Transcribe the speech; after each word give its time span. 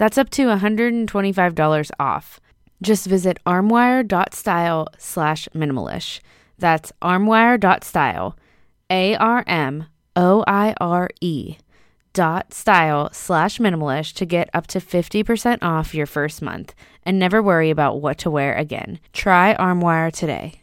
That's 0.00 0.16
up 0.16 0.30
to 0.30 0.46
$125 0.46 1.90
off. 2.00 2.40
Just 2.80 3.04
visit 3.04 3.38
armoire.style 3.44 4.88
slash 4.96 5.46
minimalish. 5.54 6.20
That's 6.58 6.90
armoire.style, 7.02 8.34
A 8.88 9.14
R 9.16 9.44
M 9.46 9.84
O 10.16 10.42
I 10.46 10.74
R 10.80 11.10
E 11.20 11.58
dot 12.14 12.54
style 12.54 13.10
slash 13.12 13.58
minimalish 13.58 14.14
to 14.14 14.24
get 14.24 14.48
up 14.54 14.66
to 14.68 14.78
50% 14.78 15.58
off 15.60 15.94
your 15.94 16.06
first 16.06 16.40
month 16.40 16.74
and 17.04 17.18
never 17.18 17.42
worry 17.42 17.68
about 17.68 18.00
what 18.00 18.16
to 18.20 18.30
wear 18.30 18.54
again. 18.54 19.00
Try 19.12 19.52
Armoire 19.52 20.10
today. 20.10 20.62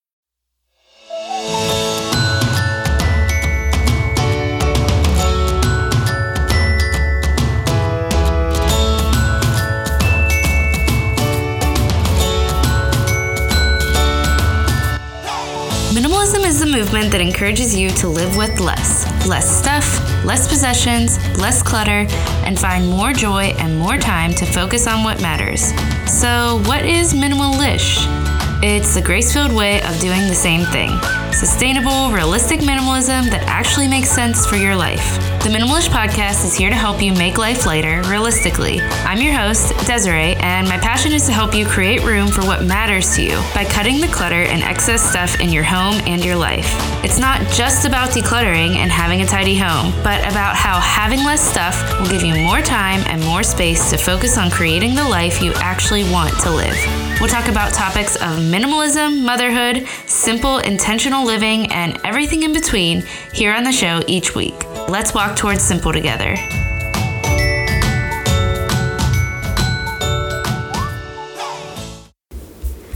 Movement 16.71 17.11
that 17.11 17.21
encourages 17.21 17.75
you 17.75 17.89
to 17.91 18.07
live 18.07 18.37
with 18.37 18.59
less. 18.59 19.05
Less 19.27 19.59
stuff, 19.59 19.85
less 20.23 20.47
possessions, 20.47 21.17
less 21.37 21.61
clutter, 21.61 22.05
and 22.45 22.57
find 22.57 22.89
more 22.89 23.11
joy 23.13 23.53
and 23.59 23.77
more 23.77 23.97
time 23.97 24.33
to 24.35 24.45
focus 24.45 24.87
on 24.87 25.03
what 25.03 25.21
matters. 25.21 25.73
So, 26.09 26.61
what 26.65 26.85
is 26.85 27.13
minimalish? 27.13 28.40
It's 28.63 28.93
the 28.93 29.01
grace 29.01 29.33
filled 29.33 29.53
way 29.53 29.81
of 29.81 29.99
doing 29.99 30.27
the 30.27 30.35
same 30.35 30.65
thing 30.65 30.91
sustainable, 31.33 32.11
realistic 32.11 32.59
minimalism 32.59 33.27
that 33.31 33.43
actually 33.47 33.87
makes 33.87 34.11
sense 34.11 34.45
for 34.45 34.57
your 34.57 34.75
life. 34.75 35.15
The 35.41 35.49
Minimalish 35.49 35.87
Podcast 35.87 36.45
is 36.45 36.53
here 36.53 36.69
to 36.69 36.75
help 36.75 37.01
you 37.01 37.13
make 37.13 37.39
life 37.39 37.65
lighter 37.65 38.03
realistically. 38.07 38.79
I'm 38.81 39.19
your 39.19 39.33
host, 39.33 39.73
Desiree, 39.87 40.35
and 40.35 40.67
my 40.67 40.77
passion 40.77 41.11
is 41.13 41.25
to 41.25 41.31
help 41.31 41.55
you 41.55 41.65
create 41.65 42.03
room 42.03 42.27
for 42.27 42.41
what 42.41 42.63
matters 42.63 43.15
to 43.15 43.23
you 43.23 43.37
by 43.55 43.65
cutting 43.65 43.99
the 43.99 44.07
clutter 44.07 44.43
and 44.43 44.61
excess 44.61 45.09
stuff 45.09 45.39
in 45.39 45.49
your 45.49 45.63
home 45.63 45.95
and 46.05 46.23
your 46.23 46.35
life. 46.35 46.67
It's 47.03 47.17
not 47.17 47.41
just 47.49 47.85
about 47.85 48.11
decluttering 48.11 48.75
and 48.75 48.91
having 48.91 49.21
a 49.21 49.25
tidy 49.25 49.57
home, 49.57 49.91
but 50.03 50.19
about 50.29 50.55
how 50.55 50.79
having 50.79 51.23
less 51.25 51.41
stuff 51.41 51.99
will 51.99 52.09
give 52.09 52.23
you 52.23 52.35
more 52.35 52.61
time 52.61 53.01
and 53.07 53.23
more 53.23 53.41
space 53.41 53.89
to 53.89 53.97
focus 53.97 54.37
on 54.37 54.51
creating 54.51 54.93
the 54.93 55.09
life 55.09 55.41
you 55.41 55.53
actually 55.55 56.03
want 56.11 56.37
to 56.41 56.51
live. 56.51 57.00
We'll 57.21 57.29
talk 57.29 57.49
about 57.49 57.71
topics 57.71 58.15
of 58.15 58.39
minimalism, 58.39 59.23
motherhood, 59.23 59.87
simple, 60.07 60.57
intentional 60.57 61.23
living, 61.23 61.71
and 61.71 61.99
everything 62.03 62.41
in 62.41 62.51
between 62.51 63.03
here 63.31 63.53
on 63.53 63.63
the 63.63 63.71
show 63.71 64.01
each 64.07 64.33
week. 64.33 64.55
Let's 64.89 65.13
walk 65.13 65.35
towards 65.35 65.61
simple 65.61 65.93
together. 65.93 66.35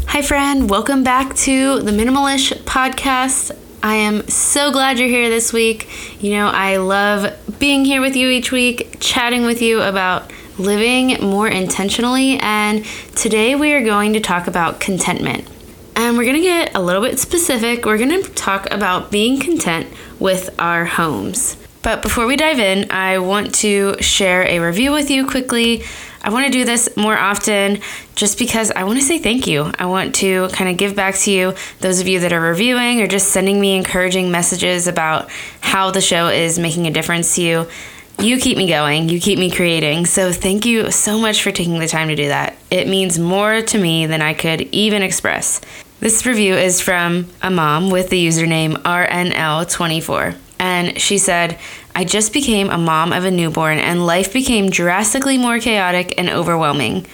Hi, 0.08 0.24
friend. 0.24 0.72
Welcome 0.72 1.04
back 1.04 1.36
to 1.36 1.82
the 1.84 1.92
Minimalish 1.92 2.52
podcast. 2.64 3.56
I 3.84 3.94
am 3.94 4.28
so 4.28 4.72
glad 4.72 4.98
you're 4.98 5.08
here 5.08 5.30
this 5.30 5.54
week. 5.54 5.88
You 6.20 6.32
know, 6.32 6.48
I 6.48 6.78
love 6.78 7.32
being 7.60 7.86
here 7.86 8.02
with 8.02 8.16
you 8.16 8.30
each 8.30 8.52
week, 8.52 8.98
chatting 9.00 9.46
with 9.46 9.62
you 9.62 9.84
about 9.84 10.32
living 10.58 11.22
more 11.22 11.48
intentionally. 11.48 12.38
And 12.40 12.86
today 13.16 13.56
we 13.56 13.74
are 13.74 13.84
going 13.84 14.14
to 14.14 14.20
talk 14.20 14.48
about 14.48 14.80
contentment. 14.80 15.48
And 15.96 16.18
we're 16.18 16.26
going 16.26 16.36
to 16.36 16.42
get 16.42 16.76
a 16.76 16.82
little 16.82 17.02
bit 17.02 17.20
specific. 17.20 17.86
We're 17.86 17.98
going 17.98 18.22
to 18.22 18.30
talk 18.32 18.70
about 18.72 19.12
being 19.12 19.40
content 19.40 19.88
with 20.20 20.54
our 20.60 20.86
homes. 20.86 21.58
But 21.82 22.02
before 22.02 22.26
we 22.26 22.36
dive 22.36 22.60
in, 22.60 22.92
I 22.92 23.20
want 23.20 23.54
to 23.56 24.02
share 24.02 24.42
a 24.48 24.60
review 24.60 24.92
with 24.92 25.10
you 25.12 25.28
quickly. 25.28 25.84
I 26.22 26.32
want 26.32 26.48
to 26.48 26.52
do 26.52 26.66
this 26.66 26.90
more 26.98 27.16
often 27.16 27.80
just 28.16 28.40
because 28.40 28.72
I 28.72 28.84
want 28.86 28.98
to 28.98 29.06
say 29.06 29.20
thank 29.20 29.46
you. 29.46 29.72
I 29.78 29.86
want 29.86 30.16
to 30.16 30.50
kind 30.50 30.70
of 30.70 30.78
give 30.78 30.96
back 30.96 31.16
to 31.20 31.32
you, 31.32 31.54
those 31.82 32.02
of 32.02 32.08
you 32.08 32.20
that 32.22 32.34
are 32.34 32.42
reviewing 32.42 33.02
or 33.02 33.08
just 33.08 33.28
sending 33.28 33.62
me 33.62 33.76
encouraging 33.76 34.32
messages 34.32 34.88
about 34.88 35.30
how 35.62 35.92
the 35.92 36.02
show 36.02 36.28
is 36.28 36.58
making 36.58 36.88
a 36.88 36.92
difference 36.92 37.36
to 37.36 37.44
you 37.44 37.68
you 38.20 38.40
keep 38.40 38.58
me 38.58 38.68
going, 38.68 39.10
you 39.10 39.20
keep 39.20 39.38
me 39.38 39.52
creating. 39.52 40.06
So 40.06 40.32
thank 40.32 40.66
you 40.66 40.92
so 40.92 41.20
much 41.20 41.44
for 41.44 41.52
taking 41.52 41.80
the 41.80 41.88
time 41.88 42.08
to 42.08 42.16
do 42.16 42.28
that. 42.28 42.56
It 42.72 42.88
means 42.88 43.20
more 43.20 43.62
to 43.62 43.78
me 43.78 44.06
than 44.06 44.22
I 44.22 44.34
could 44.34 44.62
even 44.62 45.02
express. 45.02 45.62
This 46.00 46.26
review 46.26 46.56
is 46.56 46.82
from 46.82 47.28
a 47.42 47.50
mom 47.50 47.90
with 47.90 48.10
the 48.10 48.28
username 48.28 48.74
RNL24. 48.84 50.38
And 50.60 51.00
she 51.00 51.18
said, 51.18 51.58
I 51.96 52.04
just 52.06 52.34
became 52.34 52.70
a 52.70 52.78
mom 52.78 53.14
of 53.14 53.26
a 53.26 53.32
newborn, 53.32 53.78
and 53.78 54.06
life 54.06 54.34
became 54.34 54.70
drastically 54.70 55.38
more 55.38 55.60
chaotic 55.60 56.14
and 56.18 56.30
overwhelming. 56.30 57.06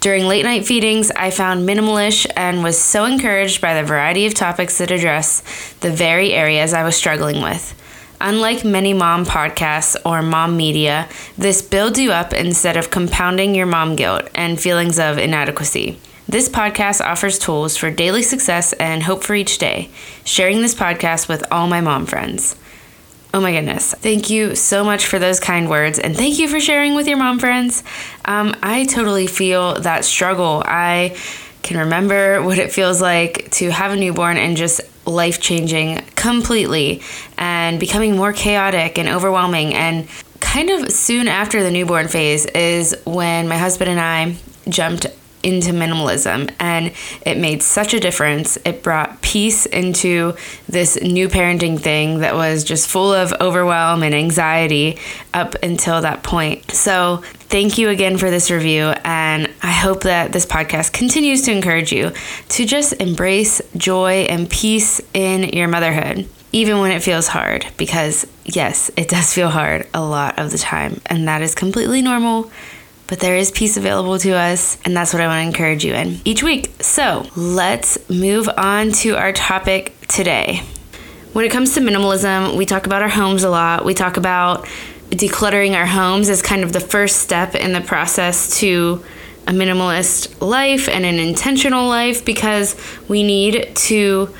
During 0.00 0.24
late 0.24 0.44
night 0.44 0.64
feedings, 0.64 1.10
I 1.10 1.30
found 1.30 1.68
Minimalish 1.68 2.26
and 2.34 2.62
was 2.62 2.80
so 2.80 3.04
encouraged 3.04 3.60
by 3.60 3.74
the 3.74 3.86
variety 3.86 4.24
of 4.26 4.32
topics 4.32 4.78
that 4.78 4.90
address 4.90 5.42
the 5.80 5.90
very 5.90 6.32
areas 6.32 6.72
I 6.72 6.84
was 6.84 6.96
struggling 6.96 7.42
with. 7.42 7.74
Unlike 8.20 8.64
many 8.64 8.92
mom 8.92 9.24
podcasts 9.24 9.96
or 10.04 10.20
mom 10.20 10.56
media, 10.56 11.08
this 11.38 11.62
builds 11.62 11.98
you 11.98 12.12
up 12.12 12.32
instead 12.32 12.76
of 12.76 12.90
compounding 12.90 13.54
your 13.54 13.66
mom 13.66 13.96
guilt 13.96 14.28
and 14.34 14.60
feelings 14.60 14.98
of 14.98 15.16
inadequacy. 15.16 15.98
This 16.28 16.48
podcast 16.48 17.00
offers 17.00 17.38
tools 17.38 17.76
for 17.76 17.90
daily 17.90 18.22
success 18.22 18.72
and 18.74 19.02
hope 19.02 19.24
for 19.24 19.34
each 19.34 19.58
day, 19.58 19.88
sharing 20.24 20.60
this 20.60 20.74
podcast 20.74 21.28
with 21.28 21.42
all 21.50 21.66
my 21.66 21.80
mom 21.80 22.04
friends. 22.06 22.56
Oh 23.32 23.40
my 23.40 23.52
goodness. 23.52 23.94
Thank 23.94 24.28
you 24.28 24.54
so 24.54 24.84
much 24.84 25.06
for 25.06 25.18
those 25.18 25.40
kind 25.40 25.70
words 25.70 25.98
and 25.98 26.16
thank 26.16 26.38
you 26.38 26.48
for 26.48 26.60
sharing 26.60 26.94
with 26.94 27.08
your 27.08 27.16
mom 27.16 27.38
friends. 27.38 27.82
Um, 28.24 28.54
I 28.62 28.84
totally 28.84 29.28
feel 29.28 29.80
that 29.80 30.04
struggle. 30.04 30.62
I 30.66 31.16
can 31.62 31.78
remember 31.78 32.42
what 32.42 32.58
it 32.58 32.72
feels 32.72 33.00
like 33.00 33.50
to 33.52 33.70
have 33.70 33.92
a 33.92 33.96
newborn 33.96 34.36
and 34.36 34.56
just 34.56 34.80
life 35.10 35.40
changing 35.40 35.98
completely 36.16 37.02
and 37.36 37.78
becoming 37.78 38.16
more 38.16 38.32
chaotic 38.32 38.98
and 38.98 39.08
overwhelming. 39.08 39.74
And 39.74 40.08
kind 40.40 40.70
of 40.70 40.92
soon 40.92 41.28
after 41.28 41.62
the 41.62 41.70
newborn 41.70 42.08
phase 42.08 42.46
is 42.46 42.96
when 43.04 43.48
my 43.48 43.56
husband 43.56 43.90
and 43.90 44.00
I 44.00 44.36
jumped 44.68 45.06
into 45.42 45.72
minimalism 45.72 46.50
and 46.58 46.92
it 47.24 47.38
made 47.38 47.62
such 47.62 47.94
a 47.94 48.00
difference. 48.00 48.58
It 48.64 48.82
brought 48.82 49.22
peace 49.22 49.66
into 49.66 50.34
this 50.68 51.00
new 51.00 51.28
parenting 51.28 51.80
thing 51.80 52.20
that 52.20 52.34
was 52.34 52.64
just 52.64 52.88
full 52.88 53.12
of 53.12 53.32
overwhelm 53.40 54.02
and 54.02 54.14
anxiety 54.14 54.98
up 55.32 55.54
until 55.62 56.00
that 56.02 56.22
point. 56.22 56.70
So, 56.70 57.22
thank 57.50 57.78
you 57.78 57.88
again 57.88 58.16
for 58.16 58.30
this 58.30 58.50
review 58.50 58.92
and 59.04 59.50
I 59.62 59.72
hope 59.72 60.02
that 60.04 60.32
this 60.32 60.46
podcast 60.46 60.92
continues 60.92 61.42
to 61.42 61.52
encourage 61.52 61.92
you 61.92 62.12
to 62.50 62.64
just 62.64 62.92
embrace 62.94 63.60
joy 63.76 64.26
and 64.28 64.48
peace 64.48 65.00
in 65.14 65.44
your 65.50 65.68
motherhood. 65.68 66.28
Even 66.52 66.80
when 66.80 66.90
it 66.90 67.02
feels 67.02 67.28
hard, 67.28 67.64
because 67.76 68.26
yes, 68.44 68.90
it 68.96 69.08
does 69.08 69.32
feel 69.32 69.50
hard 69.50 69.86
a 69.94 70.02
lot 70.02 70.38
of 70.38 70.50
the 70.50 70.58
time, 70.58 71.00
and 71.06 71.28
that 71.28 71.42
is 71.42 71.54
completely 71.54 72.02
normal 72.02 72.50
but 73.10 73.18
there 73.18 73.36
is 73.36 73.50
peace 73.50 73.76
available 73.76 74.20
to 74.20 74.30
us, 74.30 74.78
and 74.84 74.96
that's 74.96 75.12
what 75.12 75.20
I 75.20 75.26
want 75.26 75.42
to 75.42 75.46
encourage 75.48 75.84
you 75.84 75.94
in 75.94 76.20
each 76.24 76.44
week. 76.44 76.72
So 76.80 77.26
let's 77.34 77.98
move 78.08 78.48
on 78.56 78.92
to 78.92 79.16
our 79.16 79.32
topic 79.32 79.96
today. 80.06 80.62
When 81.32 81.44
it 81.44 81.50
comes 81.50 81.74
to 81.74 81.80
minimalism, 81.80 82.56
we 82.56 82.66
talk 82.66 82.86
about 82.86 83.02
our 83.02 83.08
homes 83.08 83.42
a 83.42 83.50
lot. 83.50 83.84
We 83.84 83.94
talk 83.94 84.16
about 84.16 84.64
decluttering 85.10 85.74
our 85.76 85.86
homes 85.86 86.28
as 86.28 86.40
kind 86.40 86.62
of 86.62 86.72
the 86.72 86.78
first 86.78 87.16
step 87.16 87.56
in 87.56 87.72
the 87.72 87.80
process 87.80 88.60
to 88.60 89.04
a 89.48 89.50
minimalist 89.50 90.40
life 90.40 90.88
and 90.88 91.04
an 91.04 91.18
intentional 91.18 91.88
life 91.88 92.24
because 92.24 92.76
we 93.08 93.24
need 93.24 93.74
to 93.74 94.32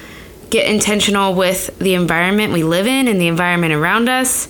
get 0.50 0.70
intentional 0.70 1.34
with 1.34 1.76
the 1.81 1.94
environment 1.94 2.52
we 2.52 2.62
live 2.62 2.87
in 2.87 3.08
and 3.08 3.20
the 3.20 3.26
environment 3.26 3.72
around 3.72 4.08
us 4.08 4.46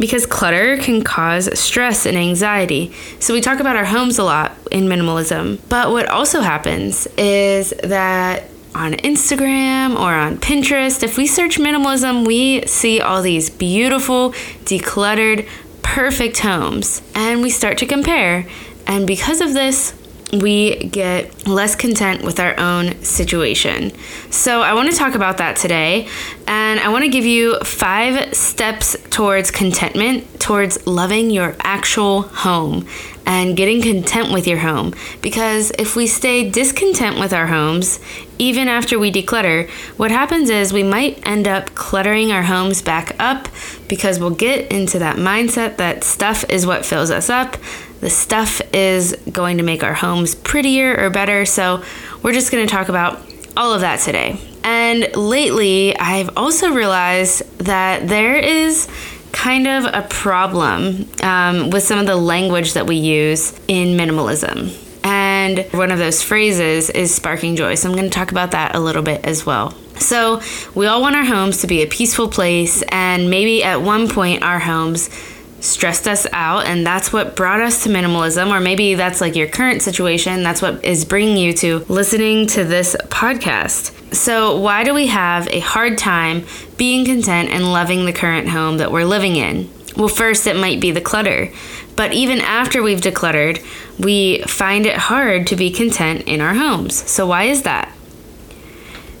because 0.00 0.26
clutter 0.26 0.78
can 0.78 1.04
cause 1.04 1.56
stress 1.58 2.06
and 2.06 2.16
anxiety. 2.16 2.92
So 3.20 3.34
we 3.34 3.40
talk 3.40 3.60
about 3.60 3.76
our 3.76 3.84
homes 3.84 4.18
a 4.18 4.24
lot 4.24 4.56
in 4.72 4.84
minimalism. 4.84 5.60
But 5.68 5.90
what 5.90 6.08
also 6.08 6.40
happens 6.40 7.06
is 7.18 7.70
that 7.84 8.44
on 8.74 8.92
Instagram 8.94 9.94
or 9.94 10.12
on 10.14 10.38
Pinterest, 10.38 11.02
if 11.02 11.16
we 11.16 11.26
search 11.26 11.58
minimalism, 11.58 12.26
we 12.26 12.66
see 12.66 13.00
all 13.00 13.20
these 13.20 13.50
beautiful, 13.50 14.32
decluttered, 14.64 15.46
perfect 15.82 16.38
homes 16.38 17.02
and 17.14 17.42
we 17.42 17.50
start 17.50 17.78
to 17.78 17.86
compare. 17.86 18.46
And 18.86 19.06
because 19.06 19.40
of 19.40 19.52
this, 19.52 19.92
we 20.32 20.76
get 20.76 21.46
less 21.46 21.74
content 21.74 22.22
with 22.22 22.38
our 22.38 22.58
own 22.58 23.02
situation. 23.02 23.92
So, 24.30 24.62
I 24.62 24.74
want 24.74 24.90
to 24.90 24.96
talk 24.96 25.14
about 25.14 25.38
that 25.38 25.56
today, 25.56 26.08
and 26.46 26.80
I 26.80 26.88
want 26.88 27.04
to 27.04 27.10
give 27.10 27.24
you 27.26 27.58
five 27.60 28.34
steps 28.34 28.96
towards 29.10 29.50
contentment, 29.50 30.40
towards 30.40 30.86
loving 30.86 31.30
your 31.30 31.56
actual 31.60 32.22
home 32.22 32.86
and 33.26 33.56
getting 33.56 33.82
content 33.82 34.32
with 34.32 34.46
your 34.46 34.58
home. 34.58 34.94
Because 35.20 35.70
if 35.78 35.94
we 35.94 36.06
stay 36.06 36.48
discontent 36.48 37.18
with 37.18 37.32
our 37.32 37.46
homes, 37.46 38.00
even 38.38 38.68
after 38.68 38.98
we 38.98 39.12
declutter, 39.12 39.68
what 39.98 40.10
happens 40.10 40.50
is 40.50 40.72
we 40.72 40.82
might 40.82 41.24
end 41.26 41.46
up 41.46 41.74
cluttering 41.74 42.32
our 42.32 42.42
homes 42.42 42.82
back 42.82 43.14
up 43.18 43.48
because 43.88 44.18
we'll 44.18 44.30
get 44.30 44.70
into 44.72 44.98
that 44.98 45.16
mindset 45.16 45.76
that 45.76 46.02
stuff 46.02 46.44
is 46.48 46.66
what 46.66 46.84
fills 46.86 47.10
us 47.10 47.28
up 47.28 47.56
the 48.00 48.10
stuff 48.10 48.60
is 48.72 49.14
going 49.30 49.58
to 49.58 49.62
make 49.62 49.82
our 49.82 49.94
homes 49.94 50.34
prettier 50.34 50.96
or 50.98 51.10
better. 51.10 51.44
So, 51.44 51.82
we're 52.22 52.32
just 52.32 52.52
going 52.52 52.66
to 52.66 52.70
talk 52.70 52.88
about 52.88 53.20
all 53.56 53.72
of 53.72 53.80
that 53.80 54.00
today. 54.00 54.38
And 54.62 55.14
lately, 55.16 55.96
I've 55.96 56.36
also 56.36 56.72
realized 56.72 57.58
that 57.58 58.08
there 58.08 58.36
is 58.36 58.88
kind 59.32 59.66
of 59.66 59.84
a 59.84 60.06
problem 60.08 61.08
um, 61.22 61.70
with 61.70 61.82
some 61.82 61.98
of 61.98 62.06
the 62.06 62.16
language 62.16 62.74
that 62.74 62.86
we 62.86 62.96
use 62.96 63.58
in 63.68 63.96
minimalism. 63.96 64.76
And 65.02 65.60
one 65.72 65.90
of 65.90 65.98
those 65.98 66.22
phrases 66.22 66.90
is 66.90 67.14
sparking 67.14 67.56
joy. 67.56 67.74
So 67.74 67.88
I'm 67.88 67.96
going 67.96 68.08
to 68.08 68.14
talk 68.14 68.32
about 68.32 68.50
that 68.50 68.74
a 68.74 68.80
little 68.80 69.02
bit 69.02 69.24
as 69.24 69.46
well. 69.46 69.72
So, 69.96 70.40
we 70.74 70.86
all 70.86 71.02
want 71.02 71.14
our 71.14 71.24
homes 71.24 71.58
to 71.58 71.66
be 71.66 71.82
a 71.82 71.86
peaceful 71.86 72.28
place, 72.28 72.82
and 72.88 73.28
maybe 73.28 73.62
at 73.62 73.82
one 73.82 74.08
point, 74.08 74.42
our 74.42 74.58
homes 74.58 75.10
stressed 75.60 76.08
us 76.08 76.26
out 76.32 76.66
and 76.66 76.86
that's 76.86 77.12
what 77.12 77.36
brought 77.36 77.60
us 77.60 77.82
to 77.84 77.88
minimalism 77.88 78.48
or 78.48 78.60
maybe 78.60 78.94
that's 78.94 79.20
like 79.20 79.36
your 79.36 79.48
current 79.48 79.82
situation. 79.82 80.42
That's 80.42 80.62
what 80.62 80.84
is 80.84 81.04
bringing 81.04 81.36
you 81.36 81.52
to 81.54 81.84
listening 81.88 82.46
to 82.48 82.64
this 82.64 82.96
podcast. 83.08 84.14
So 84.14 84.58
why 84.58 84.84
do 84.84 84.94
we 84.94 85.06
have 85.08 85.48
a 85.48 85.60
hard 85.60 85.98
time 85.98 86.44
being 86.76 87.04
content 87.04 87.50
and 87.50 87.72
loving 87.72 88.04
the 88.04 88.12
current 88.12 88.48
home 88.48 88.78
that 88.78 88.90
we're 88.90 89.04
living 89.04 89.36
in? 89.36 89.70
Well 89.96 90.08
first 90.08 90.46
it 90.46 90.56
might 90.56 90.80
be 90.80 90.90
the 90.90 91.00
clutter. 91.00 91.52
But 91.96 92.12
even 92.12 92.40
after 92.40 92.82
we've 92.82 93.00
decluttered 93.00 93.62
we 93.98 94.42
find 94.42 94.86
it 94.86 94.96
hard 94.96 95.46
to 95.48 95.56
be 95.56 95.70
content 95.70 96.22
in 96.22 96.40
our 96.40 96.54
homes. 96.54 97.08
So 97.10 97.26
why 97.26 97.44
is 97.44 97.62
that? 97.62 97.94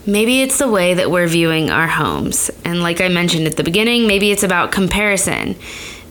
Maybe 0.06 0.40
it's 0.40 0.58
the 0.58 0.70
way 0.70 0.94
that 0.94 1.10
we're 1.10 1.28
viewing 1.28 1.70
our 1.70 1.86
homes. 1.86 2.50
And 2.64 2.82
like 2.82 3.02
I 3.02 3.08
mentioned 3.08 3.46
at 3.46 3.56
the 3.56 3.62
beginning, 3.62 4.06
maybe 4.06 4.30
it's 4.30 4.42
about 4.42 4.72
comparison 4.72 5.56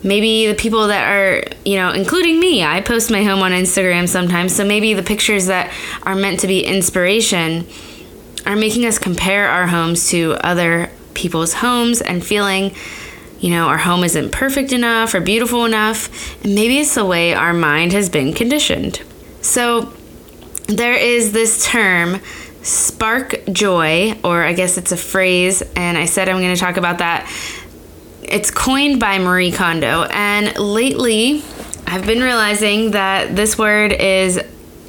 maybe 0.02 0.46
the 0.46 0.54
people 0.54 0.88
that 0.88 1.08
are, 1.08 1.42
you 1.64 1.76
know, 1.76 1.92
including 1.92 2.40
me, 2.40 2.64
I 2.64 2.80
post 2.80 3.10
my 3.10 3.22
home 3.22 3.40
on 3.40 3.52
Instagram 3.52 4.08
sometimes. 4.08 4.54
So 4.54 4.64
maybe 4.64 4.94
the 4.94 5.02
pictures 5.02 5.46
that 5.46 5.72
are 6.02 6.14
meant 6.14 6.40
to 6.40 6.46
be 6.46 6.64
inspiration 6.64 7.66
are 8.46 8.56
making 8.56 8.86
us 8.86 8.98
compare 8.98 9.48
our 9.48 9.66
homes 9.66 10.08
to 10.10 10.32
other 10.40 10.90
people's 11.14 11.54
homes 11.54 12.00
and 12.00 12.24
feeling, 12.24 12.74
you 13.40 13.50
know, 13.50 13.68
our 13.68 13.78
home 13.78 14.04
isn't 14.04 14.32
perfect 14.32 14.72
enough 14.72 15.14
or 15.14 15.20
beautiful 15.20 15.64
enough. 15.64 16.42
And 16.44 16.54
maybe 16.54 16.78
it's 16.78 16.94
the 16.94 17.04
way 17.04 17.34
our 17.34 17.52
mind 17.52 17.92
has 17.92 18.08
been 18.08 18.32
conditioned. 18.32 19.02
So 19.42 19.92
there 20.66 20.94
is 20.94 21.32
this 21.32 21.66
term 21.66 22.20
spark 22.62 23.34
joy, 23.50 24.18
or 24.22 24.44
I 24.44 24.52
guess 24.52 24.76
it's 24.76 24.92
a 24.92 24.96
phrase, 24.96 25.62
and 25.74 25.96
I 25.96 26.04
said 26.04 26.28
I'm 26.28 26.40
going 26.40 26.54
to 26.54 26.60
talk 26.60 26.76
about 26.76 26.98
that 26.98 27.26
it's 28.30 28.50
coined 28.50 29.00
by 29.00 29.18
Marie 29.18 29.52
Kondo, 29.52 30.04
and 30.04 30.56
lately 30.58 31.42
I've 31.86 32.06
been 32.06 32.20
realizing 32.20 32.92
that 32.92 33.34
this 33.34 33.58
word 33.58 33.92
is 33.92 34.40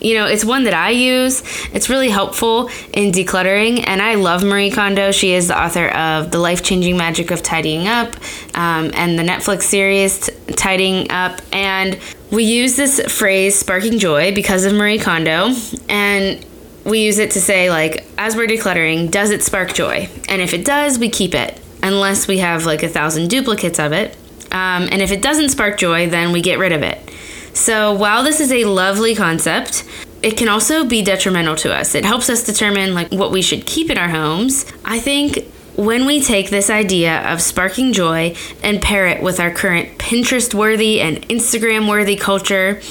you 0.02 0.16
know, 0.16 0.26
it's 0.26 0.44
one 0.44 0.64
that 0.64 0.74
I 0.74 0.90
use. 0.90 1.44
It's 1.74 1.88
really 1.88 2.10
helpful 2.10 2.70
in 2.92 3.12
decluttering, 3.12 3.84
and 3.86 4.02
I 4.02 4.16
love 4.16 4.44
Marie 4.44 4.72
Kondo. 4.72 5.12
She 5.12 5.34
is 5.34 5.50
the 5.50 5.64
author 5.64 5.90
of 5.90 6.32
The 6.32 6.40
Life 6.40 6.64
Changing 6.64 6.98
Magic 6.98 7.30
of 7.30 7.44
Tidying 7.44 7.88
Up 7.88 8.16
um, 8.56 8.90
and 8.96 9.20
the 9.20 9.24
Netflix 9.24 9.64
series 9.64 10.28
Tidying 10.56 11.12
Up. 11.12 11.40
And 11.54 12.00
we 12.32 12.46
use 12.46 12.76
this 12.76 13.00
phrase, 13.16 13.60
sparking 13.60 14.00
joy, 14.00 14.34
because 14.34 14.66
of 14.66 14.74
Marie 14.74 14.98
Kondo, 14.98 15.52
and 15.88 16.44
we 16.84 17.06
use 17.06 17.20
it 17.20 17.30
to 17.32 17.40
say, 17.40 17.70
like, 17.70 18.04
as 18.18 18.36
we're 18.36 18.48
decluttering, 18.48 19.12
does 19.12 19.30
it 19.30 19.44
spark 19.44 19.76
joy? 19.76 20.10
And 20.28 20.42
if 20.42 20.56
it 20.56 20.66
does, 20.66 20.98
we 20.98 21.10
keep 21.10 21.36
it 21.36 21.61
unless 21.84 22.28
we 22.28 22.40
have 22.40 22.66
like 22.66 22.84
a 22.84 22.90
thousand 22.90 23.30
duplicates 23.30 23.80
of 23.80 23.92
it. 23.92 24.16
Um, 24.52 24.90
and 24.92 25.02
if 25.02 25.12
it 25.12 25.22
doesn't 25.22 25.50
spark 25.50 25.78
joy, 25.78 26.10
then 26.10 26.32
we 26.32 26.42
get 26.42 26.60
rid 26.60 26.72
of 26.72 26.84
it. 26.84 27.10
So 27.54 27.94
while 27.94 28.24
this 28.24 28.40
is 28.40 28.52
a 28.52 28.66
lovely 28.66 29.16
concept, 29.16 29.84
it 30.24 30.38
can 30.38 30.48
also 30.48 30.86
be 30.86 31.02
detrimental 31.02 31.56
to 31.58 31.74
us. 31.74 31.96
It 31.96 32.06
helps 32.06 32.30
us 32.30 32.44
determine 32.44 32.94
like 32.94 33.12
what 33.12 33.32
we 33.32 33.42
should 33.42 33.66
keep 33.66 33.90
in 33.90 33.98
our 33.98 34.10
homes. 34.10 34.66
I 34.86 35.00
think 35.00 35.46
when 35.76 36.06
we 36.06 36.22
take 36.22 36.50
this 36.50 36.70
idea 36.70 37.22
of 37.32 37.42
sparking 37.42 37.94
joy 37.94 38.36
and 38.62 38.82
pair 38.82 39.08
it 39.08 39.24
with 39.24 39.40
our 39.40 39.52
current 39.52 39.98
Pinterest 39.98 40.54
worthy 40.54 41.02
and 41.02 41.22
Instagram 41.30 41.90
worthy 41.90 42.16
culture, 42.16 42.82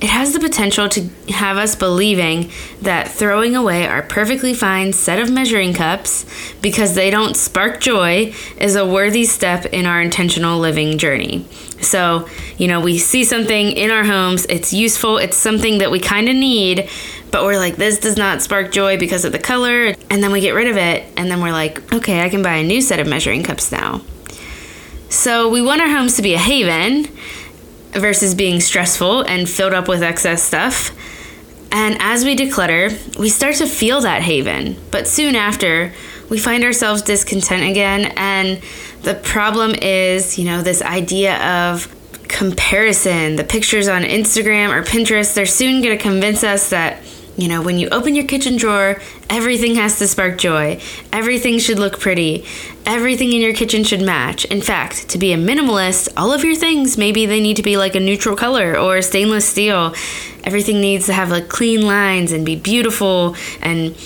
it 0.00 0.08
has 0.10 0.32
the 0.32 0.38
potential 0.38 0.88
to 0.88 1.08
have 1.32 1.56
us 1.56 1.74
believing 1.74 2.50
that 2.82 3.08
throwing 3.08 3.56
away 3.56 3.86
our 3.86 4.02
perfectly 4.02 4.54
fine 4.54 4.92
set 4.92 5.18
of 5.18 5.30
measuring 5.30 5.74
cups 5.74 6.24
because 6.62 6.94
they 6.94 7.10
don't 7.10 7.36
spark 7.36 7.80
joy 7.80 8.32
is 8.58 8.76
a 8.76 8.86
worthy 8.86 9.24
step 9.24 9.66
in 9.66 9.86
our 9.86 10.00
intentional 10.00 10.60
living 10.60 10.98
journey. 10.98 11.44
So, 11.80 12.28
you 12.58 12.68
know, 12.68 12.80
we 12.80 12.98
see 12.98 13.24
something 13.24 13.72
in 13.72 13.90
our 13.90 14.04
homes, 14.04 14.46
it's 14.46 14.72
useful, 14.72 15.18
it's 15.18 15.36
something 15.36 15.78
that 15.78 15.90
we 15.90 15.98
kind 15.98 16.28
of 16.28 16.34
need, 16.36 16.88
but 17.32 17.44
we're 17.44 17.58
like, 17.58 17.76
this 17.76 17.98
does 17.98 18.16
not 18.16 18.40
spark 18.40 18.70
joy 18.72 18.98
because 18.98 19.24
of 19.24 19.32
the 19.32 19.38
color. 19.38 19.94
And 20.10 20.22
then 20.22 20.32
we 20.32 20.40
get 20.40 20.52
rid 20.52 20.68
of 20.68 20.76
it, 20.76 21.04
and 21.16 21.30
then 21.30 21.40
we're 21.40 21.52
like, 21.52 21.92
okay, 21.92 22.22
I 22.22 22.28
can 22.28 22.42
buy 22.42 22.54
a 22.54 22.64
new 22.64 22.80
set 22.80 22.98
of 23.00 23.06
measuring 23.06 23.42
cups 23.42 23.70
now. 23.70 24.02
So, 25.08 25.48
we 25.48 25.62
want 25.62 25.80
our 25.80 25.88
homes 25.88 26.16
to 26.16 26.22
be 26.22 26.34
a 26.34 26.38
haven 26.38 27.06
versus 27.92 28.34
being 28.34 28.60
stressful 28.60 29.22
and 29.22 29.48
filled 29.48 29.74
up 29.74 29.88
with 29.88 30.02
excess 30.02 30.42
stuff. 30.42 30.90
And 31.70 31.96
as 32.00 32.24
we 32.24 32.36
declutter, 32.36 33.18
we 33.18 33.28
start 33.28 33.56
to 33.56 33.66
feel 33.66 34.00
that 34.00 34.22
haven. 34.22 34.76
But 34.90 35.06
soon 35.06 35.34
after, 35.34 35.92
we 36.30 36.38
find 36.38 36.64
ourselves 36.64 37.02
discontent 37.02 37.70
again. 37.70 38.12
And 38.16 38.62
the 39.02 39.14
problem 39.14 39.74
is, 39.74 40.38
you 40.38 40.44
know, 40.44 40.62
this 40.62 40.82
idea 40.82 41.36
of 41.36 41.94
comparison. 42.28 43.36
The 43.36 43.44
pictures 43.44 43.88
on 43.88 44.02
Instagram 44.02 44.70
or 44.70 44.82
Pinterest, 44.82 45.34
they're 45.34 45.46
soon 45.46 45.82
going 45.82 45.96
to 45.96 46.02
convince 46.02 46.44
us 46.44 46.70
that 46.70 47.02
you 47.38 47.46
know, 47.46 47.62
when 47.62 47.78
you 47.78 47.88
open 47.90 48.16
your 48.16 48.24
kitchen 48.24 48.56
drawer, 48.56 49.00
everything 49.30 49.76
has 49.76 49.96
to 50.00 50.08
spark 50.08 50.38
joy. 50.38 50.80
Everything 51.12 51.60
should 51.60 51.78
look 51.78 52.00
pretty. 52.00 52.44
Everything 52.84 53.32
in 53.32 53.40
your 53.40 53.54
kitchen 53.54 53.84
should 53.84 54.02
match. 54.02 54.44
In 54.46 54.60
fact, 54.60 55.08
to 55.10 55.18
be 55.18 55.32
a 55.32 55.36
minimalist, 55.36 56.08
all 56.16 56.32
of 56.32 56.42
your 56.42 56.56
things, 56.56 56.98
maybe 56.98 57.26
they 57.26 57.38
need 57.38 57.56
to 57.56 57.62
be 57.62 57.76
like 57.76 57.94
a 57.94 58.00
neutral 58.00 58.34
color 58.34 58.76
or 58.76 59.00
stainless 59.02 59.48
steel. 59.48 59.94
Everything 60.42 60.80
needs 60.80 61.06
to 61.06 61.12
have 61.12 61.30
like 61.30 61.48
clean 61.48 61.82
lines 61.82 62.32
and 62.32 62.44
be 62.44 62.56
beautiful 62.56 63.36
and 63.62 63.96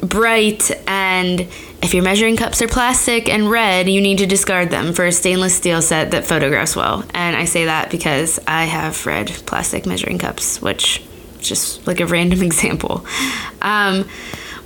bright 0.00 0.72
and 0.88 1.46
if 1.82 1.94
your 1.94 2.02
measuring 2.02 2.36
cups 2.36 2.60
are 2.60 2.68
plastic 2.68 3.28
and 3.28 3.50
red, 3.50 3.88
you 3.88 4.00
need 4.02 4.18
to 4.18 4.26
discard 4.26 4.70
them 4.70 4.92
for 4.92 5.06
a 5.06 5.12
stainless 5.12 5.56
steel 5.56 5.80
set 5.80 6.10
that 6.10 6.26
photographs 6.26 6.76
well. 6.76 7.04
And 7.14 7.34
I 7.34 7.46
say 7.46 7.66
that 7.66 7.90
because 7.90 8.38
I 8.46 8.64
have 8.64 9.06
red 9.06 9.28
plastic 9.46 9.86
measuring 9.86 10.18
cups, 10.18 10.60
which 10.60 11.02
just 11.40 11.86
like 11.86 12.00
a 12.00 12.06
random 12.06 12.42
example. 12.50 13.04
Um, 13.62 14.08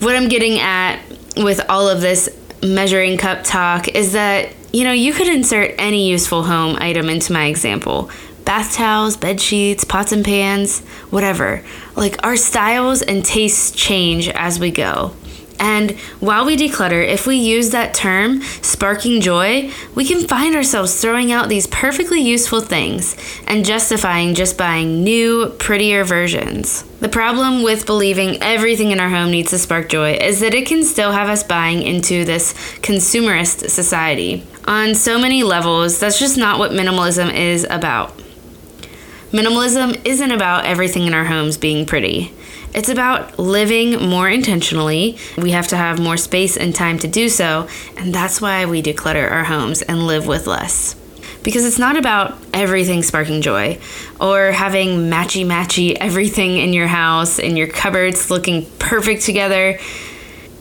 what 0.01 0.17
I'm 0.17 0.29
getting 0.29 0.59
at 0.59 1.01
with 1.37 1.61
all 1.69 1.89
of 1.89 2.01
this 2.01 2.29
measuring 2.63 3.19
cup 3.19 3.45
talk 3.45 3.89
is 3.89 4.13
that 4.13 4.51
you 4.73 4.85
know 4.85 4.93
you 4.93 5.13
could 5.13 5.29
insert 5.29 5.75
any 5.79 6.09
useful 6.09 6.45
home 6.45 6.77
item 6.81 7.09
into 7.09 7.33
my 7.33 7.47
example 7.47 8.11
bath 8.45 8.75
towels, 8.75 9.17
bed 9.17 9.41
sheets, 9.41 9.85
pots 9.85 10.13
and 10.13 10.25
pans, 10.25 10.81
whatever. 11.11 11.65
Like 11.97 12.23
our 12.25 12.37
styles 12.37 13.03
and 13.03 13.25
tastes 13.25 13.71
change 13.71 14.29
as 14.29 14.59
we 14.59 14.71
go. 14.71 15.15
And 15.65 15.93
while 16.21 16.45
we 16.45 16.59
declutter, 16.59 17.09
if 17.09 17.27
we 17.27 17.37
use 17.37 17.71
that 17.71 17.95
term, 17.95 18.43
sparking 18.61 19.23
joy, 19.23 19.71
we 19.95 20.05
can 20.05 20.29
find 20.29 20.55
ourselves 20.55 21.01
throwing 21.01 21.33
out 21.33 21.49
these 21.49 21.67
perfectly 21.67 22.21
useful 22.21 22.61
things 22.61 23.17
and 23.47 23.65
justifying 23.65 24.35
just 24.35 24.59
buying 24.59 25.03
new, 25.03 25.49
prettier 25.59 26.05
versions. 26.05 26.83
The 27.01 27.09
problem 27.09 27.63
with 27.63 27.87
believing 27.87 28.43
everything 28.43 28.91
in 28.91 29.01
our 29.01 29.09
home 29.09 29.31
needs 29.31 29.51
to 29.51 29.59
spark 29.59 29.89
joy 29.89 30.19
is 30.21 30.41
that 30.41 30.53
it 30.53 30.67
can 30.67 30.85
still 30.85 31.13
have 31.13 31.31
us 31.31 31.43
buying 31.43 31.83
into 31.83 32.27
this 32.27 32.53
consumerist 32.83 33.71
society. 33.71 34.47
On 34.67 34.95
so 34.95 35.19
many 35.19 35.43
levels, 35.45 35.99
that's 35.99 36.19
just 36.19 36.37
not 36.37 36.59
what 36.59 36.73
minimalism 36.73 37.33
is 37.33 37.67
about. 37.71 38.21
Minimalism 39.33 39.99
isn't 40.05 40.31
about 40.31 40.67
everything 40.67 41.07
in 41.07 41.15
our 41.15 41.25
homes 41.25 41.57
being 41.57 41.87
pretty. 41.87 42.35
It's 42.75 42.89
about 42.89 43.39
living 43.39 44.09
more 44.09 44.29
intentionally. 44.29 45.17
We 45.39 45.53
have 45.53 45.69
to 45.69 45.77
have 45.77 46.01
more 46.01 46.17
space 46.17 46.57
and 46.57 46.75
time 46.75 46.99
to 46.99 47.09
do 47.09 47.29
so, 47.29 47.69
and 47.97 48.13
that's 48.13 48.41
why 48.41 48.67
we 48.67 48.83
declutter 48.83 49.31
our 49.31 49.45
homes 49.45 49.81
and 49.83 50.09
live 50.09 50.27
with 50.27 50.49
less. 50.49 50.97
Because 51.45 51.65
it's 51.65 51.79
not 51.79 51.97
about 51.97 52.37
everything 52.53 53.03
sparking 53.03 53.43
joy 53.43 53.79
or 54.21 54.51
having 54.51 55.11
matchy 55.11 55.47
matchy 55.47 55.97
everything 56.01 56.57
in 56.57 56.73
your 56.73 56.87
house 56.89 57.39
and 57.39 57.57
your 57.57 57.69
cupboards 57.69 58.31
looking 58.31 58.67
perfect 58.79 59.23
together. 59.23 59.79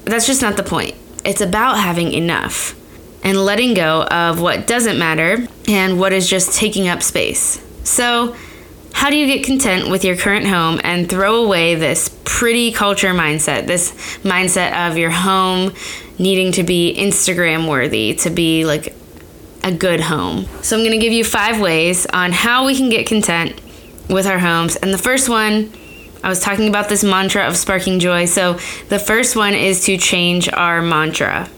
That's 0.05 0.27
just 0.27 0.41
not 0.41 0.55
the 0.55 0.63
point. 0.63 0.93
It's 1.25 1.41
about 1.41 1.77
having 1.77 2.11
enough 2.13 2.75
and 3.23 3.37
letting 3.37 3.73
go 3.73 4.03
of 4.03 4.41
what 4.41 4.67
doesn't 4.67 4.99
matter 4.99 5.47
and 5.67 5.99
what 5.99 6.13
is 6.13 6.29
just 6.29 6.53
taking 6.53 6.89
up 6.89 7.01
space. 7.01 7.63
So, 7.83 8.35
how 8.93 9.09
do 9.09 9.17
you 9.17 9.27
get 9.27 9.45
content 9.45 9.89
with 9.89 10.05
your 10.05 10.15
current 10.15 10.45
home 10.45 10.79
and 10.83 11.09
throw 11.09 11.43
away 11.43 11.75
this 11.75 12.15
pretty 12.23 12.71
culture 12.71 13.13
mindset, 13.13 13.67
this 13.67 13.91
mindset 14.23 14.89
of 14.89 14.97
your 14.97 15.09
home 15.09 15.73
needing 16.17 16.53
to 16.53 16.63
be 16.63 16.95
Instagram 16.97 17.67
worthy, 17.67 18.13
to 18.15 18.29
be 18.29 18.65
like 18.65 18.95
a 19.63 19.73
good 19.73 19.99
home? 19.99 20.45
So, 20.61 20.77
I'm 20.77 20.83
going 20.83 20.97
to 20.97 21.03
give 21.03 21.11
you 21.11 21.25
five 21.25 21.59
ways 21.59 22.05
on 22.05 22.31
how 22.31 22.65
we 22.65 22.77
can 22.77 22.89
get 22.89 23.05
content 23.05 23.59
with 24.09 24.27
our 24.27 24.39
homes. 24.39 24.75
And 24.77 24.93
the 24.93 24.97
first 24.97 25.27
one, 25.27 25.73
I 26.23 26.29
was 26.29 26.39
talking 26.39 26.69
about 26.69 26.87
this 26.87 27.03
mantra 27.03 27.47
of 27.47 27.57
sparking 27.57 27.99
joy. 27.99 28.25
So, 28.25 28.53
the 28.89 28.99
first 28.99 29.35
one 29.35 29.53
is 29.53 29.83
to 29.85 29.97
change 29.97 30.47
our 30.53 30.81
mantra 30.81 31.49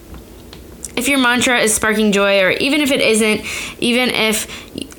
if 0.97 1.07
your 1.07 1.19
mantra 1.19 1.59
is 1.59 1.73
sparking 1.73 2.11
joy, 2.11 2.41
or 2.41 2.51
even 2.51 2.81
if 2.81 2.91
it 2.91 3.01
isn't, 3.01 3.41
even 3.81 4.09
if 4.09 4.47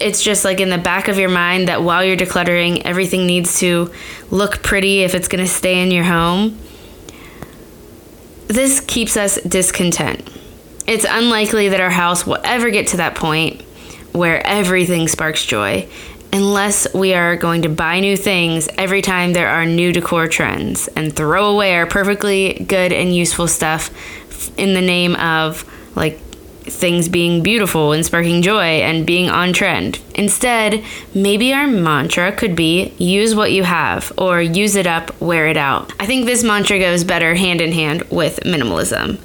it's 0.01 0.23
just 0.23 0.45
like 0.45 0.61
in 0.61 0.69
the 0.69 0.79
back 0.79 1.09
of 1.09 1.19
your 1.19 1.31
mind 1.31 1.69
that 1.69 1.83
while 1.83 2.05
you're 2.05 2.17
decluttering, 2.17 2.83
everything 2.85 3.27
needs 3.27 3.61
to 3.61 3.93
look 4.31 4.63
pretty 4.63 5.03
if 5.03 5.15
it's 5.15 5.29
going 5.29 5.45
to 5.45 5.51
stay 5.51 5.83
in 5.83 5.91
your 5.91 6.05
home, 6.05 6.59
this 8.47 8.81
keeps 8.81 9.17
us 9.17 9.41
discontent. 9.43 10.29
It's 10.87 11.07
unlikely 11.09 11.71
that 11.71 11.81
our 11.81 11.91
house 11.91 12.27
will 12.27 12.39
ever 12.45 12.71
get 12.71 12.89
to 12.89 12.99
that 12.99 13.17
point 13.17 13.63
where 14.13 14.47
everything 14.47 15.09
sparks 15.09 15.45
joy 15.45 15.89
unless 16.33 16.93
we 16.93 17.15
are 17.15 17.37
going 17.37 17.63
to 17.63 17.69
buy 17.69 18.01
new 18.01 18.17
things 18.17 18.69
every 18.77 19.01
time 19.01 19.33
there 19.33 19.49
are 19.49 19.65
new 19.65 19.93
decor 19.93 20.27
trends 20.27 20.89
and 20.89 21.15
throw 21.15 21.51
away 21.51 21.75
our 21.75 21.87
perfectly 21.87 22.65
good 22.69 22.93
and 22.93 23.15
useful 23.15 23.49
stuff 23.49 23.91
in 24.59 24.75
the 24.75 24.81
name 24.81 25.17
of 25.17 25.65
like 25.97 26.21
things 26.67 27.09
being 27.09 27.43
beautiful 27.43 27.93
and 27.93 28.05
sparking 28.05 28.43
joy 28.43 28.81
and 28.81 29.07
being 29.07 29.31
on 29.31 29.53
trend. 29.53 30.01
Instead, 30.15 30.85
maybe 31.15 31.53
our 31.53 31.67
mantra 31.67 32.33
could 32.33 32.57
be 32.57 32.93
use 32.99 33.35
what 33.35 33.53
you 33.53 33.63
have 33.63 34.13
or 34.19 34.43
use 34.43 34.75
it 34.75 34.87
up, 34.87 35.21
wear 35.21 35.47
it 35.49 35.57
out. 35.57 35.93
I 36.01 36.07
think 36.07 36.27
this 36.27 36.43
mantra 36.43 36.79
goes 36.79 37.05
better 37.05 37.35
hand 37.35 37.61
in 37.61 37.73
hand 37.73 38.03
with 38.11 38.41
minimalism. 38.41 39.19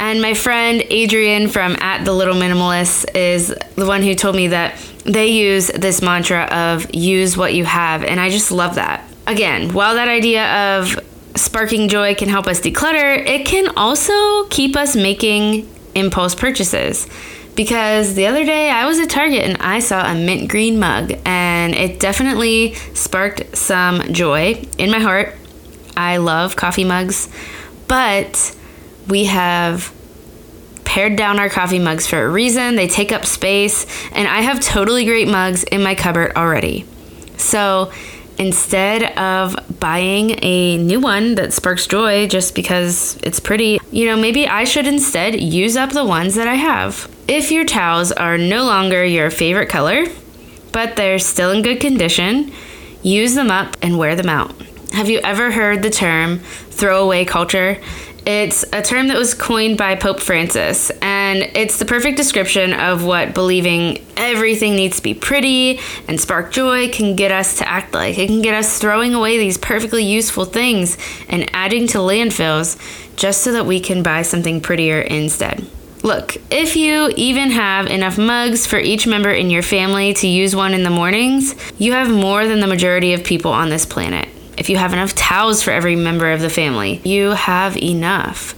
And 0.00 0.22
my 0.22 0.34
friend 0.34 0.82
Adrian 0.88 1.48
from 1.48 1.76
At 1.78 2.04
the 2.04 2.12
Little 2.12 2.34
Minimalist 2.34 3.14
is 3.14 3.54
the 3.76 3.86
one 3.86 4.02
who 4.02 4.14
told 4.14 4.34
me 4.34 4.48
that 4.48 4.78
they 5.04 5.28
use 5.28 5.68
this 5.68 6.00
mantra 6.00 6.44
of 6.44 6.92
use 6.94 7.36
what 7.36 7.54
you 7.54 7.66
have. 7.66 8.02
And 8.02 8.18
I 8.18 8.30
just 8.30 8.50
love 8.50 8.76
that. 8.76 9.06
Again, 9.26 9.74
while 9.74 9.94
that 9.96 10.08
idea 10.08 10.78
of 10.78 10.98
sparking 11.36 11.88
joy 11.88 12.14
can 12.14 12.30
help 12.30 12.46
us 12.46 12.60
declutter, 12.60 13.24
it 13.26 13.46
can 13.46 13.68
also 13.76 14.44
keep 14.44 14.74
us 14.74 14.96
making 14.96 15.68
impulse 15.94 16.34
purchases 16.34 17.08
because 17.54 18.14
the 18.14 18.26
other 18.26 18.44
day 18.44 18.70
I 18.70 18.86
was 18.86 18.98
at 18.98 19.10
Target 19.10 19.44
and 19.44 19.56
I 19.60 19.80
saw 19.80 20.10
a 20.10 20.14
mint 20.14 20.48
green 20.48 20.78
mug 20.78 21.12
and 21.24 21.74
it 21.74 22.00
definitely 22.00 22.74
sparked 22.94 23.56
some 23.56 24.12
joy 24.12 24.64
in 24.78 24.90
my 24.90 24.98
heart. 24.98 25.34
I 25.96 26.18
love 26.18 26.56
coffee 26.56 26.84
mugs, 26.84 27.28
but 27.88 28.56
we 29.08 29.24
have 29.24 29.92
pared 30.84 31.16
down 31.16 31.38
our 31.38 31.48
coffee 31.48 31.78
mugs 31.78 32.06
for 32.06 32.20
a 32.20 32.28
reason. 32.28 32.76
They 32.76 32.88
take 32.88 33.12
up 33.12 33.24
space, 33.24 33.86
and 34.10 34.26
I 34.26 34.40
have 34.40 34.60
totally 34.60 35.04
great 35.04 35.28
mugs 35.28 35.62
in 35.62 35.82
my 35.82 35.94
cupboard 35.94 36.32
already. 36.36 36.84
So 37.36 37.92
instead 38.40 39.16
of 39.18 39.54
buying 39.78 40.30
a 40.42 40.78
new 40.78 40.98
one 40.98 41.34
that 41.34 41.52
sparks 41.52 41.86
joy 41.86 42.26
just 42.26 42.54
because 42.54 43.18
it's 43.22 43.38
pretty, 43.38 43.78
you 43.92 44.06
know, 44.06 44.16
maybe 44.16 44.48
I 44.48 44.64
should 44.64 44.86
instead 44.86 45.38
use 45.38 45.76
up 45.76 45.90
the 45.90 46.06
ones 46.06 46.36
that 46.36 46.48
I 46.48 46.54
have. 46.54 47.14
If 47.28 47.52
your 47.52 47.66
towels 47.66 48.12
are 48.12 48.38
no 48.38 48.64
longer 48.64 49.04
your 49.04 49.30
favorite 49.30 49.68
color, 49.68 50.06
but 50.72 50.96
they're 50.96 51.18
still 51.18 51.50
in 51.50 51.62
good 51.62 51.80
condition, 51.80 52.50
use 53.02 53.34
them 53.34 53.50
up 53.50 53.76
and 53.82 53.98
wear 53.98 54.16
them 54.16 54.30
out. 54.30 54.54
Have 54.92 55.10
you 55.10 55.20
ever 55.22 55.52
heard 55.52 55.82
the 55.82 55.90
term 55.90 56.38
throwaway 56.38 57.26
culture? 57.26 57.78
It's 58.26 58.64
a 58.72 58.82
term 58.82 59.08
that 59.08 59.16
was 59.16 59.32
coined 59.32 59.78
by 59.78 59.94
Pope 59.94 60.20
Francis, 60.20 60.90
and 61.00 61.38
it's 61.54 61.78
the 61.78 61.86
perfect 61.86 62.18
description 62.18 62.74
of 62.74 63.02
what 63.02 63.32
believing 63.32 64.04
everything 64.16 64.76
needs 64.76 64.98
to 64.98 65.02
be 65.02 65.14
pretty 65.14 65.80
and 66.06 66.20
spark 66.20 66.52
joy 66.52 66.90
can 66.90 67.16
get 67.16 67.32
us 67.32 67.56
to 67.58 67.68
act 67.68 67.94
like. 67.94 68.18
It 68.18 68.26
can 68.26 68.42
get 68.42 68.54
us 68.54 68.78
throwing 68.78 69.14
away 69.14 69.38
these 69.38 69.56
perfectly 69.56 70.04
useful 70.04 70.44
things 70.44 70.98
and 71.28 71.48
adding 71.54 71.86
to 71.88 71.98
landfills 71.98 72.76
just 73.16 73.42
so 73.42 73.52
that 73.52 73.64
we 73.64 73.80
can 73.80 74.02
buy 74.02 74.20
something 74.22 74.60
prettier 74.60 75.00
instead. 75.00 75.66
Look, 76.02 76.36
if 76.50 76.76
you 76.76 77.10
even 77.16 77.50
have 77.50 77.86
enough 77.86 78.18
mugs 78.18 78.66
for 78.66 78.78
each 78.78 79.06
member 79.06 79.30
in 79.30 79.50
your 79.50 79.62
family 79.62 80.12
to 80.14 80.26
use 80.26 80.54
one 80.54 80.74
in 80.74 80.82
the 80.82 80.90
mornings, 80.90 81.54
you 81.78 81.92
have 81.92 82.10
more 82.10 82.46
than 82.46 82.60
the 82.60 82.66
majority 82.66 83.14
of 83.14 83.24
people 83.24 83.52
on 83.52 83.70
this 83.70 83.86
planet 83.86 84.28
if 84.60 84.68
you 84.68 84.76
have 84.76 84.92
enough 84.92 85.14
towels 85.14 85.62
for 85.62 85.70
every 85.70 85.96
member 85.96 86.30
of 86.30 86.42
the 86.42 86.50
family, 86.50 87.00
you 87.02 87.30
have 87.30 87.78
enough. 87.78 88.52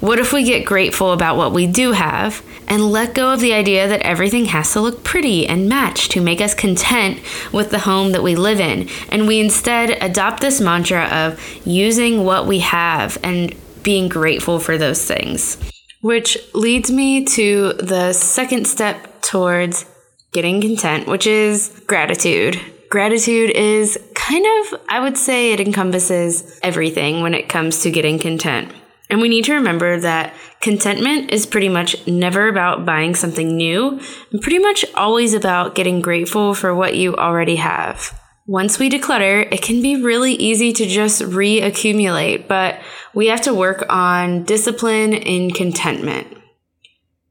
What 0.00 0.18
if 0.18 0.32
we 0.32 0.42
get 0.42 0.66
grateful 0.66 1.12
about 1.12 1.36
what 1.36 1.52
we 1.52 1.68
do 1.68 1.92
have 1.92 2.44
and 2.66 2.90
let 2.90 3.14
go 3.14 3.32
of 3.32 3.40
the 3.40 3.52
idea 3.52 3.86
that 3.86 4.02
everything 4.02 4.46
has 4.46 4.72
to 4.72 4.80
look 4.80 5.04
pretty 5.04 5.46
and 5.46 5.68
match 5.68 6.08
to 6.10 6.20
make 6.20 6.40
us 6.40 6.54
content 6.54 7.20
with 7.52 7.70
the 7.70 7.78
home 7.78 8.10
that 8.12 8.22
we 8.22 8.34
live 8.34 8.58
in? 8.58 8.88
And 9.10 9.28
we 9.28 9.38
instead 9.38 9.90
adopt 10.02 10.40
this 10.40 10.60
mantra 10.60 11.04
of 11.04 11.40
using 11.64 12.24
what 12.24 12.46
we 12.46 12.58
have 12.58 13.16
and 13.22 13.54
being 13.84 14.08
grateful 14.08 14.58
for 14.58 14.76
those 14.76 15.04
things. 15.04 15.56
Which 16.00 16.36
leads 16.52 16.90
me 16.90 17.24
to 17.24 17.74
the 17.74 18.12
second 18.12 18.66
step 18.66 19.22
towards 19.22 19.84
getting 20.32 20.60
content, 20.60 21.06
which 21.06 21.28
is 21.28 21.80
gratitude. 21.86 22.60
Gratitude 22.88 23.50
is 23.50 23.98
kind 24.14 24.46
of, 24.46 24.80
I 24.88 25.00
would 25.00 25.18
say 25.18 25.52
it 25.52 25.60
encompasses 25.60 26.58
everything 26.62 27.22
when 27.22 27.34
it 27.34 27.48
comes 27.48 27.82
to 27.82 27.90
getting 27.90 28.18
content. 28.18 28.72
And 29.10 29.20
we 29.20 29.28
need 29.28 29.44
to 29.44 29.54
remember 29.54 30.00
that 30.00 30.34
contentment 30.60 31.30
is 31.30 31.46
pretty 31.46 31.68
much 31.68 32.06
never 32.06 32.48
about 32.48 32.84
buying 32.84 33.14
something 33.14 33.56
new 33.56 34.00
and 34.32 34.42
pretty 34.42 34.58
much 34.58 34.84
always 34.94 35.34
about 35.34 35.74
getting 35.74 36.00
grateful 36.00 36.54
for 36.54 36.74
what 36.74 36.96
you 36.96 37.14
already 37.16 37.56
have. 37.56 38.12
once 38.48 38.78
we 38.78 38.88
declutter, 38.88 39.46
it 39.52 39.60
can 39.60 39.82
be 39.82 40.02
really 40.02 40.32
easy 40.32 40.72
to 40.72 40.86
just 40.86 41.20
reaccumulate, 41.20 42.48
but 42.48 42.80
we 43.14 43.26
have 43.26 43.42
to 43.42 43.52
work 43.52 43.84
on 43.90 44.42
discipline 44.44 45.12
and 45.12 45.54
contentment. 45.54 46.26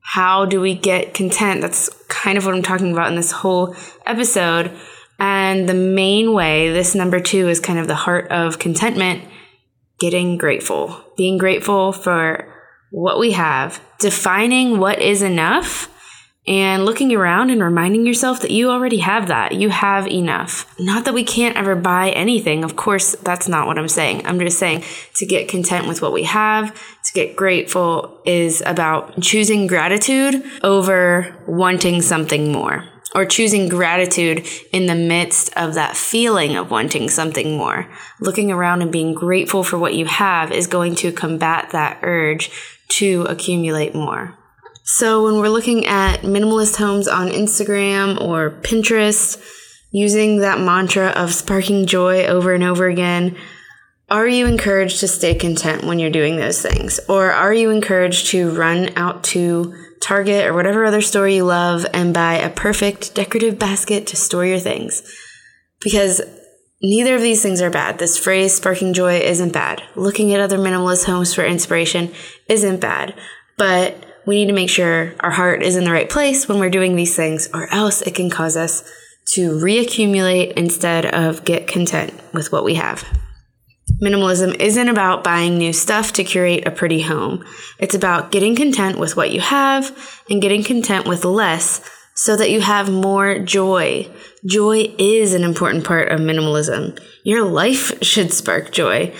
How 0.02 0.46
do 0.46 0.62
we 0.62 0.76
get 0.76 1.16
content? 1.16 1.62
That's 1.62 1.90
kind 2.08 2.38
of 2.38 2.46
what 2.46 2.54
I'm 2.54 2.62
talking 2.62 2.92
about 2.94 3.10
in 3.10 3.16
this 3.16 3.32
whole 3.32 3.76
episode. 4.06 4.72
And 5.20 5.68
the 5.68 5.74
main 5.74 6.34
way, 6.34 6.72
this 6.72 6.94
number 6.94 7.20
two 7.20 7.50
is 7.50 7.60
kind 7.60 7.80
of 7.80 7.88
the 7.88 7.96
heart 7.96 8.28
of 8.32 8.60
contentment 8.60 9.24
getting 10.00 10.38
grateful, 10.38 11.04
being 11.18 11.38
grateful 11.38 11.92
for 11.92 12.54
what 12.92 13.20
we 13.20 13.32
have, 13.32 13.82
defining 14.00 14.78
what 14.78 15.02
is 15.02 15.22
enough 15.22 15.92
and 16.48 16.86
looking 16.86 17.14
around 17.14 17.50
and 17.50 17.62
reminding 17.62 18.06
yourself 18.06 18.40
that 18.42 18.52
you 18.52 18.70
already 18.70 19.00
have 19.00 19.28
that. 19.28 19.54
You 19.54 19.70
have 19.70 20.08
enough. 20.08 20.74
Not 20.80 21.04
that 21.04 21.14
we 21.14 21.26
can't 21.26 21.58
ever 21.58 21.76
buy 21.76 22.12
anything. 22.12 22.64
Of 22.64 22.78
course, 22.78 23.16
that's 23.18 23.50
not 23.50 23.68
what 23.68 23.78
I'm 23.78 23.90
saying. 23.90 24.26
I'm 24.26 24.40
just 24.40 24.58
saying 24.58 24.84
to 25.16 25.26
get 25.26 25.50
content 25.50 25.88
with 25.88 26.02
what 26.02 26.14
we 26.14 26.24
have, 26.24 26.74
to 26.74 27.14
get 27.14 27.36
grateful 27.36 28.22
is 28.26 28.64
about 28.66 29.20
choosing 29.20 29.68
gratitude 29.68 30.42
over 30.64 31.36
wanting 31.48 32.02
something 32.02 32.52
more 32.52 32.86
or 33.18 33.26
choosing 33.26 33.68
gratitude 33.68 34.48
in 34.72 34.86
the 34.86 34.94
midst 34.94 35.50
of 35.58 35.74
that 35.74 35.98
feeling 35.98 36.56
of 36.56 36.70
wanting 36.70 37.10
something 37.10 37.58
more. 37.58 37.90
Looking 38.22 38.52
around 38.52 38.84
and 38.84 38.92
being 38.92 39.16
grateful 39.16 39.64
for 39.64 39.80
what 39.80 39.96
you 39.96 40.06
have 40.06 40.52
is 40.52 40.68
going 40.68 40.94
to 40.98 41.12
combat 41.12 41.72
that 41.72 41.98
urge 42.04 42.52
to 42.90 43.24
accumulate 43.24 43.96
more. 43.96 44.38
So 44.84 45.24
when 45.24 45.40
we're 45.40 45.50
looking 45.50 45.88
at 45.88 46.22
minimalist 46.22 46.78
homes 46.78 47.08
on 47.08 47.30
Instagram 47.30 48.22
or 48.22 48.52
Pinterest, 48.62 49.44
using 49.90 50.42
that 50.42 50.60
mantra 50.60 51.08
of 51.08 51.34
sparking 51.34 51.88
joy 51.88 52.24
over 52.26 52.54
and 52.54 52.64
over 52.64 52.88
again, 52.88 53.36
are 54.12 54.28
you 54.28 54.46
encouraged 54.46 55.00
to 55.00 55.08
stay 55.08 55.34
content 55.34 55.84
when 55.84 55.98
you're 55.98 56.12
doing 56.12 56.36
those 56.36 56.62
things? 56.62 57.00
Or 57.10 57.32
are 57.32 57.54
you 57.54 57.72
encouraged 57.72 58.28
to 58.28 58.56
run 58.56 58.92
out 58.96 59.24
to 59.26 59.74
Target 60.02 60.46
or 60.46 60.54
whatever 60.54 60.86
other 60.86 61.02
store 61.02 61.28
you 61.28 61.44
love 61.44 61.86
and 61.94 62.14
buy 62.14 62.36
a 62.36 62.50
perfect 62.50 63.16
decorative 63.16 63.60
basket 63.60 64.08
to 64.08 64.16
store 64.16 64.46
your 64.46 64.60
things? 64.60 65.04
Because 65.82 66.22
neither 66.82 67.16
of 67.16 67.22
these 67.22 67.42
things 67.42 67.62
are 67.62 67.70
bad. 67.70 68.00
This 68.00 68.18
phrase, 68.18 68.56
sparking 68.56 68.94
joy, 68.94 69.20
isn't 69.20 69.54
bad. 69.54 69.82
Looking 69.96 70.34
at 70.34 70.40
other 70.40 70.58
minimalist 70.58 71.06
homes 71.06 71.34
for 71.34 71.46
inspiration 71.46 72.12
isn't 72.48 72.80
bad. 72.80 73.16
But 73.58 74.06
we 74.26 74.36
need 74.36 74.48
to 74.48 74.54
make 74.54 74.70
sure 74.70 75.14
our 75.22 75.32
heart 75.32 75.64
is 75.64 75.76
in 75.76 75.84
the 75.84 75.92
right 75.92 76.10
place 76.10 76.48
when 76.48 76.60
we're 76.60 76.70
doing 76.70 76.96
these 76.96 77.16
things, 77.16 77.50
or 77.54 77.72
else 77.74 78.02
it 78.02 78.14
can 78.14 78.30
cause 78.30 78.58
us 78.58 78.84
to 79.34 79.52
reaccumulate 79.52 80.54
instead 80.54 81.06
of 81.06 81.44
get 81.44 81.68
content 81.68 82.14
with 82.34 82.52
what 82.52 82.64
we 82.64 82.76
have. 82.76 83.06
Minimalism 84.02 84.60
isn't 84.60 84.90
about 84.90 85.24
buying 85.24 85.58
new 85.58 85.74
stuff 85.74 86.14
to 86.14 86.24
curate 86.24 86.68
a 86.68 86.72
pretty 86.72 87.02
home. 87.02 87.44
It's 87.80 87.96
about 87.96 88.32
getting 88.32 88.56
content 88.56 89.00
with 89.00 89.18
what 89.18 89.32
you 89.32 89.42
have 89.42 90.24
and 90.30 90.42
getting 90.42 90.64
content 90.64 91.08
with 91.08 91.26
less 91.26 91.82
so 92.14 92.36
that 92.36 92.52
you 92.52 92.62
have 92.62 92.92
more 92.92 93.40
joy. 93.40 94.08
Joy 94.46 94.94
is 94.98 95.34
an 95.34 95.44
important 95.44 95.84
part 95.84 96.10
of 96.10 96.20
minimalism. 96.20 97.00
Your 97.24 97.44
life 97.44 98.04
should 98.04 98.32
spark 98.34 98.72
joy 98.72 99.14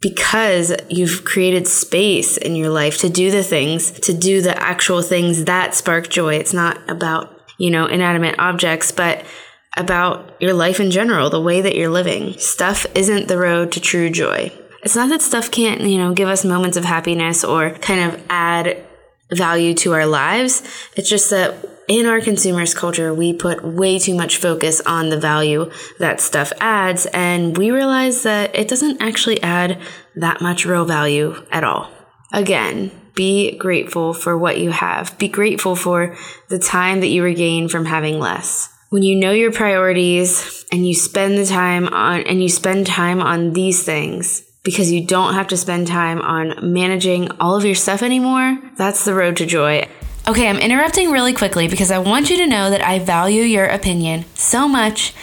because 0.00 0.74
you've 0.88 1.24
created 1.24 1.68
space 1.68 2.36
in 2.36 2.56
your 2.56 2.70
life 2.70 2.98
to 2.98 3.08
do 3.08 3.30
the 3.30 3.42
things, 3.42 3.90
to 3.92 4.12
do 4.12 4.42
the 4.42 4.60
actual 4.60 5.02
things 5.02 5.44
that 5.44 5.74
spark 5.74 6.08
joy. 6.08 6.34
It's 6.36 6.54
not 6.54 6.78
about, 6.88 7.36
you 7.58 7.70
know, 7.70 7.86
inanimate 7.86 8.38
objects, 8.38 8.90
but 8.90 9.24
about 9.76 10.36
your 10.40 10.54
life 10.54 10.80
in 10.80 10.90
general, 10.90 11.30
the 11.30 11.40
way 11.40 11.60
that 11.60 11.76
you're 11.76 11.90
living. 11.90 12.36
Stuff 12.38 12.86
isn't 12.94 13.28
the 13.28 13.38
road 13.38 13.72
to 13.72 13.80
true 13.80 14.10
joy. 14.10 14.52
It's 14.82 14.96
not 14.96 15.10
that 15.10 15.22
stuff 15.22 15.50
can't, 15.50 15.82
you 15.82 15.98
know, 15.98 16.14
give 16.14 16.28
us 16.28 16.44
moments 16.44 16.76
of 16.76 16.84
happiness 16.84 17.44
or 17.44 17.70
kind 17.70 18.12
of 18.12 18.22
add 18.30 18.82
value 19.32 19.74
to 19.74 19.92
our 19.92 20.06
lives. 20.06 20.62
It's 20.96 21.08
just 21.08 21.30
that 21.30 21.54
in 21.86 22.06
our 22.06 22.20
consumers 22.20 22.72
culture, 22.72 23.12
we 23.12 23.32
put 23.32 23.64
way 23.64 23.98
too 23.98 24.14
much 24.14 24.36
focus 24.36 24.80
on 24.82 25.08
the 25.08 25.18
value 25.18 25.70
that 25.98 26.20
stuff 26.20 26.52
adds, 26.60 27.06
and 27.06 27.58
we 27.58 27.72
realize 27.72 28.22
that 28.22 28.54
it 28.54 28.68
doesn't 28.68 29.02
actually 29.02 29.42
add 29.42 29.78
that 30.14 30.40
much 30.40 30.64
real 30.64 30.84
value 30.84 31.34
at 31.50 31.64
all. 31.64 31.90
Again, 32.32 32.92
be 33.14 33.56
grateful 33.56 34.14
for 34.14 34.38
what 34.38 34.58
you 34.58 34.70
have. 34.70 35.18
Be 35.18 35.28
grateful 35.28 35.74
for 35.74 36.16
the 36.48 36.60
time 36.60 37.00
that 37.00 37.08
you 37.08 37.24
regain 37.24 37.68
from 37.68 37.86
having 37.86 38.20
less. 38.20 38.68
When 38.90 39.04
you 39.04 39.14
know 39.14 39.30
your 39.30 39.52
priorities 39.52 40.64
and 40.72 40.84
you 40.84 40.96
spend 40.96 41.38
the 41.38 41.46
time 41.46 41.86
on 41.86 42.22
and 42.22 42.42
you 42.42 42.48
spend 42.48 42.88
time 42.88 43.22
on 43.22 43.52
these 43.52 43.84
things 43.84 44.42
because 44.64 44.90
you 44.90 45.06
don't 45.06 45.34
have 45.34 45.46
to 45.46 45.56
spend 45.56 45.86
time 45.86 46.20
on 46.20 46.72
managing 46.72 47.30
all 47.38 47.54
of 47.54 47.64
your 47.64 47.76
stuff 47.76 48.02
anymore, 48.02 48.58
that's 48.74 49.04
the 49.04 49.14
road 49.14 49.36
to 49.36 49.46
joy. 49.46 49.86
Okay, 50.26 50.48
I'm 50.48 50.58
interrupting 50.58 51.12
really 51.12 51.32
quickly 51.32 51.68
because 51.68 51.92
I 51.92 51.98
want 52.00 52.30
you 52.30 52.36
to 52.38 52.48
know 52.48 52.68
that 52.68 52.82
I 52.82 52.98
value 52.98 53.42
your 53.42 53.66
opinion 53.66 54.24
so 54.34 54.66
much. 54.66 55.14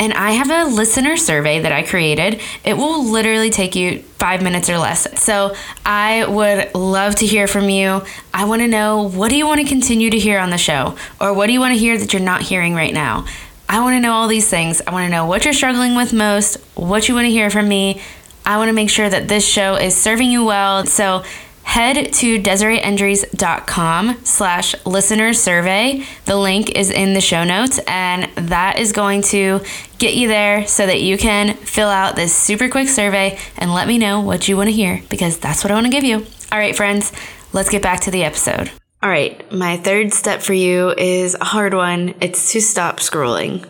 And 0.00 0.14
I 0.14 0.30
have 0.32 0.50
a 0.50 0.74
listener 0.74 1.18
survey 1.18 1.60
that 1.60 1.72
I 1.72 1.82
created. 1.82 2.40
It 2.64 2.78
will 2.78 3.04
literally 3.04 3.50
take 3.50 3.76
you 3.76 3.98
five 4.18 4.42
minutes 4.42 4.70
or 4.70 4.78
less. 4.78 5.22
So 5.22 5.54
I 5.84 6.24
would 6.26 6.74
love 6.74 7.16
to 7.16 7.26
hear 7.26 7.46
from 7.46 7.68
you. 7.68 8.02
I 8.32 8.46
want 8.46 8.62
to 8.62 8.68
know 8.68 9.10
what 9.10 9.28
do 9.28 9.36
you 9.36 9.46
want 9.46 9.60
to 9.60 9.66
continue 9.66 10.08
to 10.08 10.18
hear 10.18 10.40
on 10.40 10.48
the 10.48 10.58
show? 10.58 10.96
Or 11.20 11.34
what 11.34 11.48
do 11.48 11.52
you 11.52 11.60
want 11.60 11.74
to 11.74 11.78
hear 11.78 11.98
that 11.98 12.14
you're 12.14 12.22
not 12.22 12.40
hearing 12.40 12.74
right 12.74 12.94
now? 12.94 13.26
I 13.68 13.80
want 13.80 13.94
to 13.94 14.00
know 14.00 14.12
all 14.12 14.26
these 14.26 14.48
things. 14.48 14.80
I 14.86 14.90
want 14.90 15.04
to 15.06 15.10
know 15.10 15.26
what 15.26 15.44
you're 15.44 15.52
struggling 15.52 15.94
with 15.94 16.14
most, 16.14 16.56
what 16.74 17.06
you 17.06 17.14
want 17.14 17.26
to 17.26 17.30
hear 17.30 17.50
from 17.50 17.68
me. 17.68 18.00
I 18.44 18.56
want 18.56 18.68
to 18.68 18.72
make 18.72 18.88
sure 18.88 19.08
that 19.08 19.28
this 19.28 19.46
show 19.46 19.76
is 19.76 19.94
serving 19.94 20.32
you 20.32 20.46
well. 20.46 20.86
So 20.86 21.24
head 21.70 22.12
to 22.12 22.36
desireeendres.com 22.42 24.24
slash 24.24 24.74
listener 24.84 25.32
survey. 25.32 26.04
The 26.24 26.36
link 26.36 26.70
is 26.70 26.90
in 26.90 27.14
the 27.14 27.20
show 27.20 27.44
notes, 27.44 27.78
and 27.86 28.28
that 28.48 28.80
is 28.80 28.90
going 28.90 29.22
to 29.30 29.60
get 29.98 30.14
you 30.14 30.26
there 30.26 30.66
so 30.66 30.84
that 30.84 31.00
you 31.00 31.16
can 31.16 31.54
fill 31.54 31.88
out 31.88 32.16
this 32.16 32.34
super 32.34 32.68
quick 32.68 32.88
survey 32.88 33.38
and 33.56 33.72
let 33.72 33.86
me 33.86 33.98
know 33.98 34.18
what 34.20 34.48
you 34.48 34.56
want 34.56 34.66
to 34.68 34.74
hear 34.74 35.00
because 35.08 35.38
that's 35.38 35.62
what 35.62 35.70
I 35.70 35.74
want 35.74 35.86
to 35.86 35.92
give 35.92 36.02
you. 36.02 36.26
All 36.50 36.58
right, 36.58 36.74
friends, 36.74 37.12
let's 37.52 37.70
get 37.70 37.82
back 37.82 38.00
to 38.00 38.10
the 38.10 38.24
episode. 38.24 38.72
All 39.00 39.08
right, 39.08 39.50
my 39.52 39.76
third 39.76 40.12
step 40.12 40.42
for 40.42 40.54
you 40.54 40.90
is 40.98 41.36
a 41.40 41.44
hard 41.44 41.72
one. 41.72 42.16
It's 42.20 42.50
to 42.50 42.60
stop 42.60 42.98
scrolling. 42.98 43.64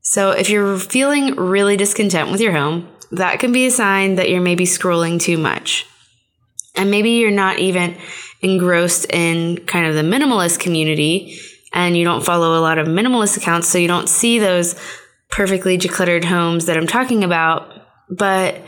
So, 0.00 0.30
if 0.30 0.48
you're 0.48 0.78
feeling 0.78 1.36
really 1.36 1.76
discontent 1.76 2.32
with 2.32 2.40
your 2.40 2.52
home, 2.52 2.88
that 3.10 3.40
can 3.40 3.52
be 3.52 3.66
a 3.66 3.70
sign 3.70 4.14
that 4.14 4.30
you're 4.30 4.40
maybe 4.40 4.64
scrolling 4.64 5.20
too 5.20 5.36
much. 5.36 5.86
And 6.76 6.90
maybe 6.90 7.10
you're 7.10 7.30
not 7.30 7.58
even 7.58 7.96
engrossed 8.42 9.06
in 9.10 9.58
kind 9.66 9.86
of 9.86 9.94
the 9.94 10.02
minimalist 10.02 10.58
community 10.58 11.38
and 11.72 11.96
you 11.96 12.04
don't 12.04 12.24
follow 12.24 12.58
a 12.58 12.62
lot 12.62 12.78
of 12.78 12.86
minimalist 12.86 13.36
accounts, 13.36 13.68
so 13.68 13.78
you 13.78 13.88
don't 13.88 14.08
see 14.08 14.38
those 14.38 14.76
perfectly 15.28 15.76
decluttered 15.76 16.24
homes 16.24 16.66
that 16.66 16.76
I'm 16.76 16.86
talking 16.86 17.24
about. 17.24 17.68
But 18.08 18.60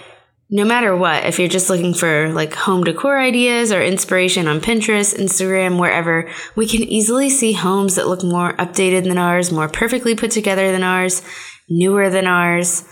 no 0.50 0.64
matter 0.64 0.96
what, 0.96 1.24
if 1.24 1.38
you're 1.38 1.48
just 1.48 1.70
looking 1.70 1.94
for 1.94 2.32
like 2.32 2.54
home 2.54 2.84
decor 2.84 3.18
ideas 3.18 3.72
or 3.72 3.82
inspiration 3.82 4.48
on 4.48 4.60
Pinterest, 4.60 5.16
Instagram, 5.16 5.78
wherever, 5.78 6.28
we 6.56 6.68
can 6.68 6.82
easily 6.82 7.30
see 7.30 7.52
homes 7.52 7.94
that 7.94 8.08
look 8.08 8.24
more 8.24 8.54
updated 8.54 9.04
than 9.04 9.18
ours, 9.18 9.52
more 9.52 9.68
perfectly 9.68 10.14
put 10.14 10.30
together 10.30 10.72
than 10.72 10.82
ours, 10.82 11.22
newer 11.68 12.10
than 12.10 12.26
ours. 12.26 12.84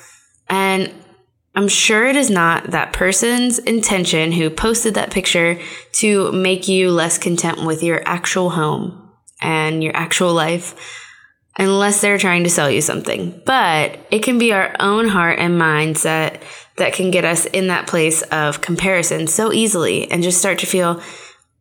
And 0.49 0.93
I'm 1.55 1.69
sure 1.69 2.07
it 2.07 2.17
is 2.17 2.31
not 2.31 2.73
that 2.73 2.93
person's 2.93 3.59
intention 3.61 4.33
who 4.33 4.51
posted 4.51 4.95
that 4.95 5.13
picture 5.13 5.61
to 5.93 6.33
make 6.33 6.67
you 6.67 6.91
less 6.91 7.17
content 7.17 7.65
with 7.65 7.83
your 7.83 8.03
actual 8.07 8.51
home 8.51 9.11
and 9.41 9.83
your 9.83 9.95
actual 9.95 10.35
life, 10.35 10.75
unless 11.57 12.01
they're 12.01 12.19
trying 12.19 12.43
to 12.43 12.51
sell 12.51 12.69
you 12.69 12.81
something. 12.81 13.41
But 13.47 14.01
it 14.11 14.25
can 14.25 14.39
be 14.39 14.53
our 14.53 14.75
own 14.81 15.07
heart 15.07 15.39
and 15.39 15.61
mindset 15.61 16.43
that 16.77 16.93
can 16.93 17.13
get 17.13 17.25
us 17.25 17.47
in 17.47 17.69
that 17.69 17.87
place 17.87 18.23
of 18.23 18.61
comparison 18.61 19.29
so 19.29 19.53
easily 19.53 20.11
and 20.11 20.25
just 20.25 20.39
start 20.39 20.59
to 20.59 20.67
feel 20.67 21.01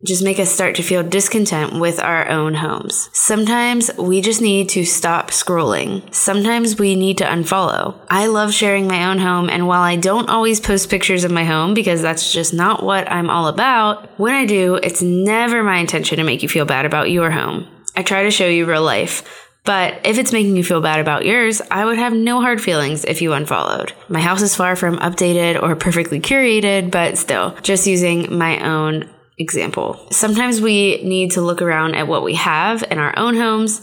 just 0.04 0.22
make 0.22 0.38
us 0.38 0.50
start 0.50 0.74
to 0.76 0.82
feel 0.82 1.02
discontent 1.02 1.80
with 1.80 1.98
our 1.98 2.28
own 2.28 2.54
homes. 2.54 3.08
Sometimes 3.12 3.90
we 3.96 4.20
just 4.20 4.42
need 4.42 4.68
to 4.70 4.84
stop 4.84 5.30
scrolling. 5.30 6.14
Sometimes 6.14 6.78
we 6.78 6.94
need 6.94 7.18
to 7.18 7.24
unfollow. 7.24 7.98
I 8.10 8.26
love 8.26 8.52
sharing 8.52 8.86
my 8.86 9.10
own 9.10 9.18
home, 9.18 9.48
and 9.48 9.66
while 9.66 9.82
I 9.82 9.96
don't 9.96 10.28
always 10.28 10.60
post 10.60 10.90
pictures 10.90 11.24
of 11.24 11.30
my 11.30 11.44
home 11.44 11.72
because 11.72 12.02
that's 12.02 12.32
just 12.32 12.52
not 12.52 12.82
what 12.82 13.10
I'm 13.10 13.30
all 13.30 13.48
about, 13.48 14.08
when 14.18 14.34
I 14.34 14.44
do, 14.44 14.74
it's 14.76 15.00
never 15.00 15.62
my 15.62 15.78
intention 15.78 16.18
to 16.18 16.24
make 16.24 16.42
you 16.42 16.48
feel 16.48 16.66
bad 16.66 16.84
about 16.84 17.10
your 17.10 17.30
home. 17.30 17.66
I 17.96 18.02
try 18.02 18.24
to 18.24 18.30
show 18.30 18.46
you 18.46 18.66
real 18.66 18.82
life. 18.82 19.40
But 19.64 20.04
if 20.04 20.18
it's 20.18 20.32
making 20.32 20.56
you 20.56 20.64
feel 20.64 20.82
bad 20.82 21.00
about 21.00 21.24
yours, 21.24 21.62
I 21.70 21.86
would 21.86 21.96
have 21.96 22.12
no 22.12 22.42
hard 22.42 22.60
feelings 22.60 23.06
if 23.06 23.22
you 23.22 23.32
unfollowed. 23.32 23.94
My 24.10 24.20
house 24.20 24.42
is 24.42 24.54
far 24.54 24.76
from 24.76 24.98
updated 24.98 25.62
or 25.62 25.74
perfectly 25.74 26.20
curated, 26.20 26.90
but 26.90 27.16
still, 27.16 27.56
just 27.62 27.86
using 27.86 28.36
my 28.36 28.60
own 28.60 29.08
example. 29.38 30.06
Sometimes 30.10 30.60
we 30.60 31.02
need 31.02 31.32
to 31.32 31.40
look 31.40 31.62
around 31.62 31.94
at 31.94 32.08
what 32.08 32.22
we 32.22 32.34
have 32.34 32.84
in 32.90 32.98
our 32.98 33.16
own 33.18 33.36
homes 33.36 33.80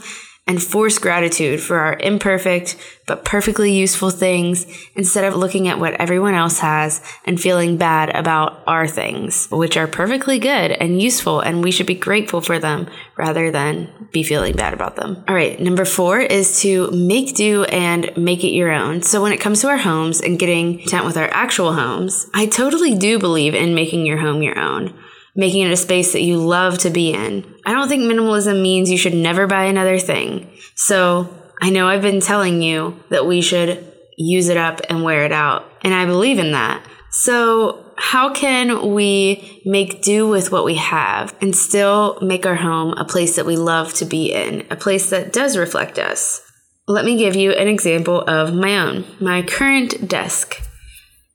and 0.47 0.61
force 0.61 0.97
gratitude 0.97 1.61
for 1.61 1.77
our 1.77 1.97
imperfect 1.99 2.75
but 3.05 3.23
perfectly 3.23 3.71
useful 3.73 4.09
things 4.09 4.65
instead 4.95 5.23
of 5.23 5.35
looking 5.35 5.67
at 5.67 5.79
what 5.79 5.93
everyone 5.93 6.33
else 6.33 6.59
has 6.59 7.01
and 7.25 7.39
feeling 7.39 7.77
bad 7.77 8.09
about 8.09 8.61
our 8.65 8.87
things, 8.87 9.47
which 9.51 9.77
are 9.77 9.87
perfectly 9.87 10.39
good 10.39 10.71
and 10.71 11.01
useful, 11.01 11.39
and 11.39 11.63
we 11.63 11.71
should 11.71 11.85
be 11.85 11.93
grateful 11.93 12.41
for 12.41 12.57
them 12.57 12.89
rather 13.17 13.51
than 13.51 13.89
be 14.11 14.23
feeling 14.23 14.55
bad 14.55 14.73
about 14.73 14.95
them. 14.95 15.23
All 15.27 15.35
right, 15.35 15.59
number 15.59 15.85
four 15.85 16.19
is 16.19 16.61
to 16.61 16.89
make 16.91 17.35
do 17.35 17.63
and 17.65 18.11
make 18.17 18.43
it 18.43 18.49
your 18.49 18.71
own. 18.71 19.03
So 19.03 19.21
when 19.21 19.33
it 19.33 19.39
comes 19.39 19.61
to 19.61 19.67
our 19.67 19.77
homes 19.77 20.21
and 20.21 20.39
getting 20.39 20.79
content 20.79 21.05
with 21.05 21.17
our 21.17 21.29
actual 21.31 21.73
homes, 21.73 22.27
I 22.33 22.47
totally 22.47 22.95
do 22.95 23.19
believe 23.19 23.53
in 23.53 23.75
making 23.75 24.05
your 24.05 24.17
home 24.17 24.41
your 24.41 24.57
own 24.57 24.93
making 25.35 25.65
it 25.65 25.71
a 25.71 25.77
space 25.77 26.13
that 26.13 26.21
you 26.21 26.37
love 26.37 26.77
to 26.79 26.89
be 26.89 27.13
in. 27.13 27.55
I 27.65 27.73
don't 27.73 27.87
think 27.87 28.03
minimalism 28.03 28.61
means 28.61 28.91
you 28.91 28.97
should 28.97 29.13
never 29.13 29.47
buy 29.47 29.65
another 29.65 29.99
thing. 29.99 30.49
So 30.75 31.29
I 31.61 31.69
know 31.69 31.87
I've 31.87 32.01
been 32.01 32.21
telling 32.21 32.61
you 32.61 32.99
that 33.09 33.27
we 33.27 33.41
should 33.41 33.87
use 34.17 34.49
it 34.49 34.57
up 34.57 34.81
and 34.89 35.03
wear 35.03 35.25
it 35.25 35.31
out, 35.31 35.71
and 35.83 35.93
I 35.93 36.05
believe 36.05 36.39
in 36.39 36.51
that. 36.51 36.85
So, 37.11 37.85
how 37.97 38.33
can 38.33 38.93
we 38.93 39.61
make 39.65 40.01
do 40.01 40.27
with 40.27 40.51
what 40.51 40.65
we 40.65 40.75
have 40.75 41.35
and 41.39 41.55
still 41.55 42.17
make 42.21 42.45
our 42.45 42.55
home 42.55 42.93
a 42.93 43.05
place 43.05 43.35
that 43.35 43.45
we 43.45 43.57
love 43.57 43.93
to 43.95 44.05
be 44.05 44.33
in, 44.33 44.65
a 44.71 44.75
place 44.75 45.09
that 45.11 45.31
does 45.31 45.55
reflect 45.55 45.99
us? 45.99 46.41
Let 46.87 47.05
me 47.05 47.17
give 47.17 47.35
you 47.35 47.51
an 47.51 47.67
example 47.67 48.21
of 48.21 48.55
my 48.55 48.79
own. 48.79 49.05
My 49.19 49.43
current 49.43 50.07
desk. 50.07 50.55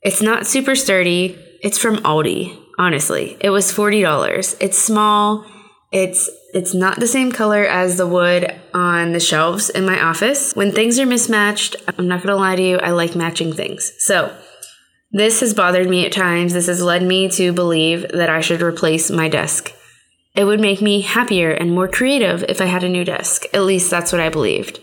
It's 0.01 0.21
not 0.21 0.45
super 0.45 0.75
sturdy. 0.75 1.37
It's 1.61 1.77
from 1.77 1.97
Aldi 1.97 2.66
honestly. 2.77 3.37
It 3.39 3.49
was 3.49 3.71
$40. 3.71 4.57
It's 4.59 4.77
small. 4.77 5.45
It's 5.91 6.29
it's 6.53 6.73
not 6.73 6.99
the 6.99 7.07
same 7.07 7.31
color 7.31 7.65
as 7.65 7.97
the 7.97 8.07
wood 8.07 8.53
on 8.73 9.11
the 9.11 9.19
shelves 9.19 9.69
in 9.69 9.85
my 9.85 10.01
office. 10.01 10.53
When 10.53 10.71
things 10.71 10.97
are 10.97 11.05
mismatched, 11.05 11.75
I'm 11.87 12.07
not 12.07 12.23
going 12.23 12.33
to 12.33 12.35
lie 12.35 12.55
to 12.55 12.61
you, 12.61 12.77
I 12.77 12.91
like 12.91 13.15
matching 13.15 13.53
things. 13.53 13.91
So, 13.99 14.35
this 15.11 15.39
has 15.41 15.53
bothered 15.53 15.89
me 15.89 16.05
at 16.05 16.11
times. 16.11 16.53
This 16.53 16.67
has 16.67 16.81
led 16.81 17.03
me 17.03 17.29
to 17.31 17.53
believe 17.53 18.07
that 18.09 18.29
I 18.29 18.41
should 18.41 18.61
replace 18.61 19.11
my 19.11 19.29
desk. 19.29 19.71
It 20.35 20.45
would 20.45 20.59
make 20.59 20.81
me 20.81 21.01
happier 21.01 21.51
and 21.51 21.71
more 21.71 21.87
creative 21.87 22.43
if 22.43 22.59
I 22.59 22.65
had 22.65 22.83
a 22.83 22.89
new 22.89 23.05
desk. 23.05 23.45
At 23.53 23.63
least 23.63 23.89
that's 23.89 24.11
what 24.11 24.21
I 24.21 24.29
believed. 24.29 24.79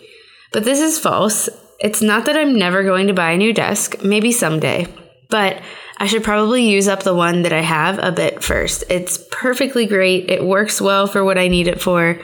But 0.53 0.65
this 0.65 0.81
is 0.81 0.99
false. 0.99 1.49
It's 1.81 2.03
not 2.03 2.25
that 2.27 2.37
I'm 2.37 2.59
never 2.59 2.83
going 2.83 3.07
to 3.09 3.15
buy 3.15 3.33
a 3.33 3.37
new 3.37 3.53
desk, 3.53 4.03
maybe 4.03 4.33
someday. 4.33 4.87
But 5.31 5.63
I 5.99 6.07
should 6.07 6.25
probably 6.25 6.69
use 6.69 6.89
up 6.89 7.03
the 7.03 7.15
one 7.15 7.43
that 7.43 7.53
I 7.53 7.61
have 7.61 7.99
a 7.99 8.13
bit 8.13 8.43
first. 8.43 8.85
It's 8.91 9.19
perfectly 9.31 9.87
great. 9.87 10.31
It 10.31 10.45
works 10.45 10.81
well 10.81 11.07
for 11.07 11.25
what 11.25 11.39
I 11.39 11.49
need 11.49 11.69
it 11.69 11.81
for. 11.81 12.21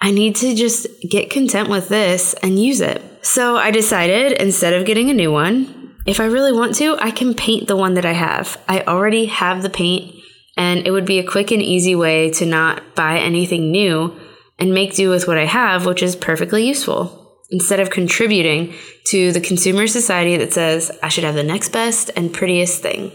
I 0.00 0.10
need 0.10 0.36
to 0.36 0.54
just 0.54 0.86
get 1.02 1.30
content 1.30 1.68
with 1.68 1.88
this 1.88 2.34
and 2.34 2.62
use 2.62 2.80
it. 2.80 3.02
So 3.22 3.56
I 3.56 3.70
decided 3.70 4.32
instead 4.32 4.72
of 4.72 4.86
getting 4.86 5.10
a 5.10 5.14
new 5.14 5.30
one, 5.30 5.94
if 6.06 6.20
I 6.20 6.24
really 6.24 6.52
want 6.52 6.76
to, 6.76 6.96
I 6.98 7.10
can 7.10 7.34
paint 7.34 7.68
the 7.68 7.76
one 7.76 7.94
that 7.94 8.06
I 8.06 8.12
have. 8.12 8.58
I 8.66 8.80
already 8.82 9.26
have 9.26 9.62
the 9.62 9.68
paint, 9.68 10.14
and 10.56 10.86
it 10.86 10.90
would 10.90 11.04
be 11.04 11.18
a 11.18 11.26
quick 11.26 11.50
and 11.50 11.60
easy 11.60 11.94
way 11.94 12.30
to 12.30 12.46
not 12.46 12.94
buy 12.94 13.18
anything 13.18 13.70
new 13.70 14.18
and 14.58 14.72
make 14.72 14.94
do 14.94 15.10
with 15.10 15.28
what 15.28 15.36
I 15.36 15.44
have, 15.44 15.84
which 15.84 16.02
is 16.02 16.16
perfectly 16.16 16.66
useful 16.66 17.19
instead 17.50 17.80
of 17.80 17.90
contributing 17.90 18.74
to 19.06 19.32
the 19.32 19.40
consumer 19.40 19.86
society 19.86 20.36
that 20.36 20.52
says, 20.52 20.90
I 21.02 21.08
should 21.08 21.24
have 21.24 21.34
the 21.34 21.42
next 21.42 21.70
best 21.70 22.10
and 22.16 22.32
prettiest 22.32 22.82
thing. 22.82 23.12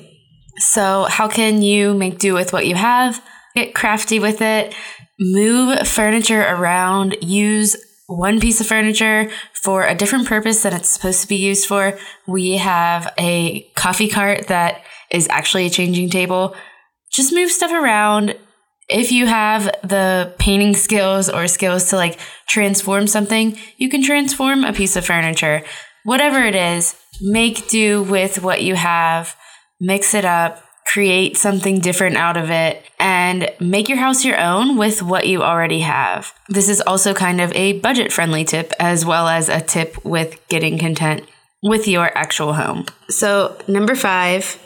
So, 0.58 1.06
how 1.10 1.28
can 1.28 1.62
you 1.62 1.94
make 1.94 2.20
do 2.20 2.34
with 2.34 2.54
what 2.54 2.66
you 2.66 2.76
have? 2.76 3.22
Get 3.56 3.74
crafty 3.74 4.20
with 4.20 4.42
it, 4.42 4.74
move 5.20 5.88
furniture 5.88 6.42
around, 6.42 7.18
use 7.22 7.76
one 8.08 8.40
piece 8.40 8.62
of 8.62 8.68
furniture 8.68 9.30
for 9.64 9.86
a 9.86 9.96
different 9.96 10.28
purpose 10.28 10.64
than 10.64 10.74
it's 10.74 10.90
supposed 10.90 11.22
to 11.22 11.28
be 11.28 11.38
used 11.38 11.68
for. 11.68 11.98
We 12.28 12.58
have 12.58 13.12
a 13.18 13.64
coffee 13.76 14.10
cart 14.10 14.48
that 14.48 14.84
is 15.12 15.28
actually 15.30 15.66
a 15.66 15.70
changing 15.70 16.10
table. 16.10 16.56
Just 17.12 17.34
move 17.34 17.50
stuff 17.50 17.72
around 17.72 18.36
if 18.88 19.12
you 19.12 19.26
have 19.26 19.66
the 19.84 20.34
painting 20.38 20.76
skills 20.76 21.30
or 21.30 21.48
skills 21.48 21.90
to 21.90 21.96
like 21.96 22.20
transform 22.48 23.08
something, 23.08 23.58
you 23.78 23.90
can 23.90 24.04
transform 24.04 24.64
a 24.64 24.74
piece 24.74 24.96
of 24.96 25.06
furniture. 25.06 25.64
Whatever 26.04 26.44
it 26.44 26.56
is, 26.56 26.96
make 27.22 27.68
do 27.68 28.04
with 28.04 28.42
what 28.42 28.62
you 28.62 28.76
have, 28.76 29.36
mix 29.80 30.14
it 30.14 30.26
up, 30.26 30.64
create 30.86 31.36
something 31.36 31.80
different 31.80 32.16
out 32.16 32.38
of 32.38 32.52
it, 32.52 32.84
and 33.00 33.50
make 33.60 33.90
your 33.90 33.98
house 33.98 34.24
your 34.24 34.40
own 34.40 34.78
with 34.78 35.02
what 35.02 35.28
you 35.28 35.42
already 35.42 35.80
have. 35.80 36.34
This 36.48 36.70
is 36.70 36.80
also 36.82 37.14
kind 37.14 37.42
of 37.42 37.52
a 37.54 37.80
budget 37.80 38.14
friendly 38.14 38.46
tip, 38.46 38.72
as 38.80 39.04
well 39.04 39.28
as 39.28 39.50
a 39.50 39.62
tip 39.62 40.04
with 40.06 40.40
getting 40.48 40.78
content 40.78 41.28
with 41.64 41.88
your 41.88 42.16
actual 42.16 42.54
home. 42.54 42.86
So, 43.10 43.58
number 43.68 43.96
five, 43.96 44.60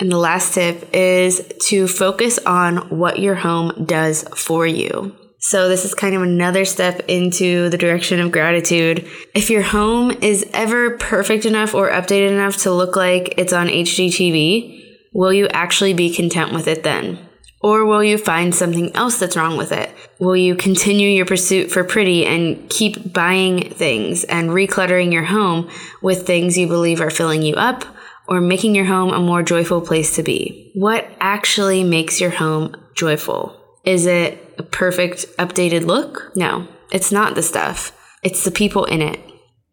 and 0.00 0.10
the 0.10 0.16
last 0.16 0.54
tip 0.54 0.88
is 0.94 1.52
to 1.68 1.86
focus 1.86 2.38
on 2.38 2.88
what 2.88 3.18
your 3.18 3.34
home 3.34 3.84
does 3.84 4.24
for 4.34 4.66
you. 4.66 5.14
So, 5.42 5.68
this 5.68 5.86
is 5.86 5.94
kind 5.94 6.14
of 6.14 6.22
another 6.22 6.66
step 6.66 7.02
into 7.08 7.70
the 7.70 7.78
direction 7.78 8.20
of 8.20 8.32
gratitude. 8.32 9.08
If 9.34 9.48
your 9.48 9.62
home 9.62 10.10
is 10.10 10.44
ever 10.52 10.98
perfect 10.98 11.46
enough 11.46 11.74
or 11.74 11.90
updated 11.90 12.32
enough 12.32 12.58
to 12.58 12.72
look 12.72 12.94
like 12.94 13.34
it's 13.38 13.52
on 13.52 13.68
HGTV, 13.68 14.82
will 15.14 15.32
you 15.32 15.48
actually 15.48 15.94
be 15.94 16.14
content 16.14 16.52
with 16.52 16.66
it 16.68 16.82
then? 16.82 17.18
Or 17.62 17.86
will 17.86 18.04
you 18.04 18.16
find 18.18 18.54
something 18.54 18.94
else 18.94 19.18
that's 19.18 19.36
wrong 19.36 19.56
with 19.56 19.72
it? 19.72 19.90
Will 20.18 20.36
you 20.36 20.56
continue 20.56 21.08
your 21.08 21.26
pursuit 21.26 21.70
for 21.70 21.84
pretty 21.84 22.26
and 22.26 22.68
keep 22.68 23.12
buying 23.12 23.70
things 23.70 24.24
and 24.24 24.50
recluttering 24.50 25.12
your 25.12 25.24
home 25.24 25.70
with 26.02 26.26
things 26.26 26.56
you 26.56 26.66
believe 26.68 27.00
are 27.00 27.10
filling 27.10 27.42
you 27.42 27.54
up? 27.54 27.84
Or 28.30 28.40
making 28.40 28.76
your 28.76 28.84
home 28.84 29.12
a 29.12 29.18
more 29.18 29.42
joyful 29.42 29.80
place 29.80 30.14
to 30.14 30.22
be. 30.22 30.70
What 30.76 31.06
actually 31.20 31.82
makes 31.82 32.20
your 32.20 32.30
home 32.30 32.76
joyful? 32.96 33.56
Is 33.84 34.06
it 34.06 34.54
a 34.56 34.62
perfect 34.62 35.26
updated 35.36 35.84
look? 35.84 36.30
No, 36.36 36.68
it's 36.92 37.10
not 37.10 37.34
the 37.34 37.42
stuff. 37.42 37.92
It's 38.22 38.44
the 38.44 38.52
people 38.52 38.84
in 38.84 39.02
it. 39.02 39.20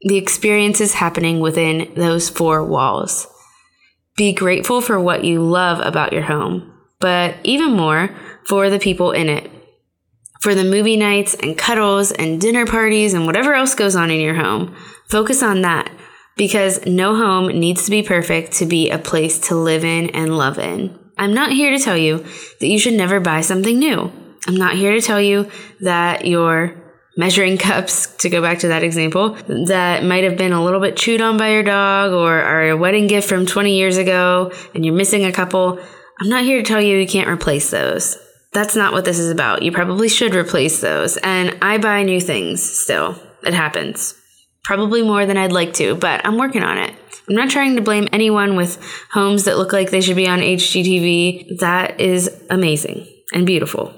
The 0.02 0.17
experiences 0.17 0.96
happening 0.96 1.39
within 1.39 1.93
those 1.96 2.30
four 2.30 2.65
walls. 2.65 3.28
Be 4.15 4.34
grateful 4.34 4.82
for 4.82 5.00
what 5.00 5.24
you 5.24 5.41
love 5.41 5.80
about 5.86 6.12
your 6.12 6.24
home, 6.24 6.74
but 7.00 7.36
even 7.43 7.74
more 7.74 8.10
for 8.48 8.72
the 8.72 8.80
people 8.80 9.12
in 9.12 9.30
it. 9.30 9.52
For 10.41 10.56
the 10.56 10.63
movie 10.63 10.98
nights 10.98 11.36
and 11.36 11.58
cuddles 11.58 12.12
and 12.12 12.41
dinner 12.41 12.65
parties 12.65 13.13
and 13.13 13.28
whatever 13.28 13.54
else 13.54 13.76
goes 13.76 13.96
on 13.96 14.10
in 14.10 14.20
your 14.20 14.36
home, 14.36 14.76
focus 15.10 15.43
on 15.43 15.62
that 15.62 15.91
because 16.38 16.86
no 16.86 17.15
home 17.15 17.47
needs 17.47 17.86
to 17.86 17.91
be 17.91 18.04
perfect 18.04 18.54
to 18.54 18.65
be 18.65 18.89
a 18.89 19.00
place 19.00 19.39
to 19.39 19.56
live 19.56 19.84
in 19.84 20.12
and 20.12 20.38
love 20.38 20.60
in. 20.60 20.97
I'm 21.17 21.34
not 21.34 21.52
here 21.52 21.71
to 21.71 21.84
tell 21.84 21.97
you 21.97 22.19
that 22.60 22.67
you 22.67 22.78
should 22.78 22.93
never 22.93 23.19
buy 23.19 23.41
something 23.41 23.78
new. 23.78 24.12
I'm 24.47 24.56
not 24.56 24.76
here 24.76 24.93
to 24.93 25.02
tell 25.02 25.19
you 25.19 25.50
that 25.82 26.26
your 26.26 26.76
measuring 27.17 27.58
cups, 27.58 28.15
to 28.17 28.30
go 28.30 28.41
back 28.41 28.60
to 28.60 28.67
that 28.69 28.84
example, 28.84 29.32
that 29.47 30.04
might 30.04 30.23
have 30.23 30.38
been 30.38 30.54
a 30.54 30.63
little 30.63 30.80
bit 30.80 30.95
chewed 30.95 31.21
on 31.21 31.38
by 31.38 31.52
your 31.52 31.63
dog 31.63 32.12
or 32.12 32.39
are 32.39 32.69
a 32.69 32.78
wedding 32.78 33.08
gift 33.08 33.28
from 33.28 33.45
20 33.45 33.76
years 33.76 33.97
ago 33.97 34.54
and 34.76 34.86
you're 34.86 34.93
missing 34.93 35.26
a 35.26 35.32
couple. 35.32 35.80
I'm 36.19 36.30
not 36.30 36.43
here 36.43 36.58
to 36.58 36.63
tell 36.63 36.82
you 36.82 36.97
you 36.97 37.08
can't 37.08 37.30
replace 37.30 37.71
those. 37.71 38.17
That's 38.54 38.76
not 38.76 38.93
what 38.93 39.06
this 39.06 39.19
is 39.19 39.30
about. 39.30 39.63
You 39.63 39.71
probably 39.71 40.08
should 40.08 40.34
replace 40.34 40.82
those. 40.82 41.17
And 41.17 41.58
I 41.62 41.80
buy 41.80 42.04
new 42.04 42.21
things 42.21 42.63
still. 42.63 43.19
It 43.43 43.54
happens 43.54 44.16
probably 44.67 45.01
more 45.01 45.25
than 45.25 45.38
I'd 45.38 45.53
like 45.53 45.73
to, 45.75 45.95
but 45.95 46.25
I'm 46.25 46.38
working 46.38 46.62
on 46.62 46.77
it. 46.77 46.93
I'm 47.30 47.36
not 47.36 47.49
trying 47.49 47.77
to 47.77 47.82
blame 47.82 48.10
anyone 48.12 48.58
with 48.58 48.77
homes 49.12 49.45
that 49.45 49.58
look 49.58 49.71
like 49.71 49.91
they 49.91 50.01
should 50.01 50.17
be 50.17 50.27
on 50.27 50.39
HGTV. 50.39 51.60
That 51.60 52.01
is 52.01 52.43
amazing 52.49 53.08
and 53.34 53.47
beautiful. 53.47 53.93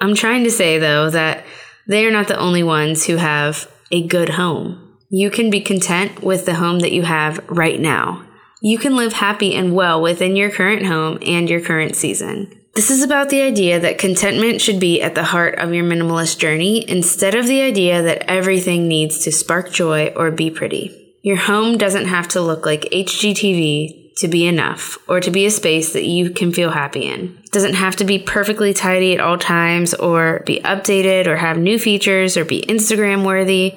I'm 0.00 0.14
trying 0.14 0.44
to 0.44 0.50
say, 0.50 0.78
though, 0.78 1.10
that 1.10 1.44
they 1.86 2.06
are 2.06 2.10
not 2.10 2.28
the 2.28 2.38
only 2.38 2.62
ones 2.62 3.04
who 3.04 3.16
have 3.16 3.70
a 3.92 4.06
good 4.06 4.30
home. 4.30 4.96
You 5.10 5.30
can 5.30 5.50
be 5.50 5.60
content 5.60 6.22
with 6.22 6.46
the 6.46 6.54
home 6.54 6.80
that 6.80 6.92
you 6.92 7.02
have 7.02 7.44
right 7.50 7.78
now. 7.78 8.26
You 8.62 8.78
can 8.78 8.96
live 8.96 9.12
happy 9.12 9.54
and 9.54 9.74
well 9.74 10.00
within 10.00 10.36
your 10.36 10.50
current 10.50 10.86
home 10.86 11.18
and 11.20 11.50
your 11.50 11.60
current 11.60 11.96
season. 11.96 12.63
This 12.74 12.90
is 12.90 13.04
about 13.04 13.28
the 13.28 13.40
idea 13.40 13.78
that 13.78 13.98
contentment 13.98 14.60
should 14.60 14.80
be 14.80 15.00
at 15.00 15.14
the 15.14 15.22
heart 15.22 15.60
of 15.60 15.72
your 15.72 15.84
minimalist 15.84 16.38
journey 16.38 16.84
instead 16.90 17.36
of 17.36 17.46
the 17.46 17.62
idea 17.62 18.02
that 18.02 18.28
everything 18.28 18.88
needs 18.88 19.20
to 19.20 19.30
spark 19.30 19.70
joy 19.70 20.08
or 20.16 20.32
be 20.32 20.50
pretty. 20.50 21.16
Your 21.22 21.36
home 21.36 21.78
doesn't 21.78 22.06
have 22.06 22.26
to 22.28 22.40
look 22.40 22.66
like 22.66 22.90
HGTV 22.90 24.16
to 24.16 24.26
be 24.26 24.44
enough 24.44 24.98
or 25.08 25.20
to 25.20 25.30
be 25.30 25.46
a 25.46 25.52
space 25.52 25.92
that 25.92 26.04
you 26.04 26.30
can 26.30 26.52
feel 26.52 26.72
happy 26.72 27.04
in. 27.04 27.38
It 27.44 27.52
doesn't 27.52 27.74
have 27.74 27.94
to 27.96 28.04
be 28.04 28.18
perfectly 28.18 28.74
tidy 28.74 29.14
at 29.14 29.20
all 29.20 29.38
times 29.38 29.94
or 29.94 30.42
be 30.44 30.60
updated 30.62 31.28
or 31.28 31.36
have 31.36 31.56
new 31.56 31.78
features 31.78 32.36
or 32.36 32.44
be 32.44 32.62
Instagram 32.62 33.24
worthy. 33.24 33.74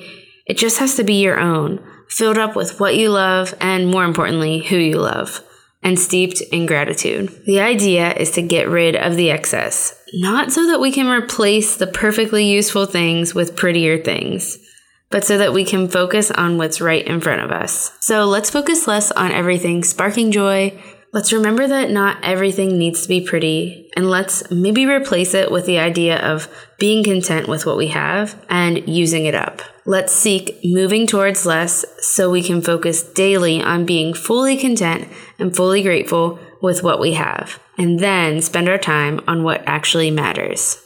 It 0.47 0.57
just 0.57 0.79
has 0.79 0.95
to 0.95 1.03
be 1.03 1.21
your 1.21 1.39
own, 1.39 1.79
filled 2.09 2.39
up 2.39 2.55
with 2.55 2.79
what 2.79 2.95
you 2.95 3.09
love 3.09 3.53
and 3.61 3.91
more 3.91 4.05
importantly, 4.05 4.63
who 4.63 4.77
you 4.77 4.97
love 4.97 5.43
and 5.83 5.99
steeped 5.99 6.41
in 6.51 6.65
gratitude. 6.65 7.45
The 7.45 7.59
idea 7.59 8.13
is 8.13 8.31
to 8.31 8.41
get 8.41 8.67
rid 8.67 8.95
of 8.95 9.15
the 9.15 9.29
excess, 9.29 9.93
not 10.13 10.51
so 10.51 10.67
that 10.67 10.79
we 10.79 10.91
can 10.91 11.07
replace 11.07 11.75
the 11.75 11.87
perfectly 11.87 12.45
useful 12.45 12.85
things 12.85 13.33
with 13.33 13.55
prettier 13.55 13.97
things, 13.97 14.57
but 15.09 15.23
so 15.23 15.37
that 15.37 15.53
we 15.53 15.63
can 15.63 15.87
focus 15.87 16.31
on 16.31 16.57
what's 16.57 16.81
right 16.81 17.05
in 17.05 17.21
front 17.21 17.41
of 17.41 17.51
us. 17.51 17.91
So 18.01 18.25
let's 18.25 18.49
focus 18.49 18.87
less 18.87 19.11
on 19.11 19.31
everything 19.31 19.83
sparking 19.83 20.31
joy. 20.31 20.77
Let's 21.13 21.31
remember 21.31 21.67
that 21.67 21.89
not 21.89 22.17
everything 22.21 22.77
needs 22.77 23.01
to 23.03 23.07
be 23.07 23.21
pretty, 23.21 23.89
and 23.95 24.09
let's 24.09 24.49
maybe 24.51 24.85
replace 24.85 25.33
it 25.33 25.49
with 25.51 25.65
the 25.65 25.79
idea 25.79 26.19
of 26.19 26.53
being 26.77 27.03
content 27.03 27.47
with 27.47 27.65
what 27.65 27.77
we 27.77 27.87
have 27.87 28.43
and 28.49 28.87
using 28.87 29.25
it 29.25 29.33
up. 29.33 29.61
Let's 29.85 30.11
seek 30.11 30.59
moving 30.65 31.07
towards 31.07 31.45
less 31.45 31.85
so 32.05 32.29
we 32.29 32.43
can 32.43 32.61
focus 32.61 33.03
daily 33.03 33.61
on 33.61 33.85
being 33.85 34.13
fully 34.13 34.57
content 34.57 35.07
and 35.39 35.55
fully 35.55 35.81
grateful 35.81 36.39
with 36.61 36.83
what 36.83 36.99
we 36.99 37.13
have, 37.13 37.59
and 37.77 37.99
then 37.99 38.41
spend 38.41 38.67
our 38.67 38.77
time 38.77 39.21
on 39.27 39.43
what 39.43 39.63
actually 39.65 40.11
matters. 40.11 40.77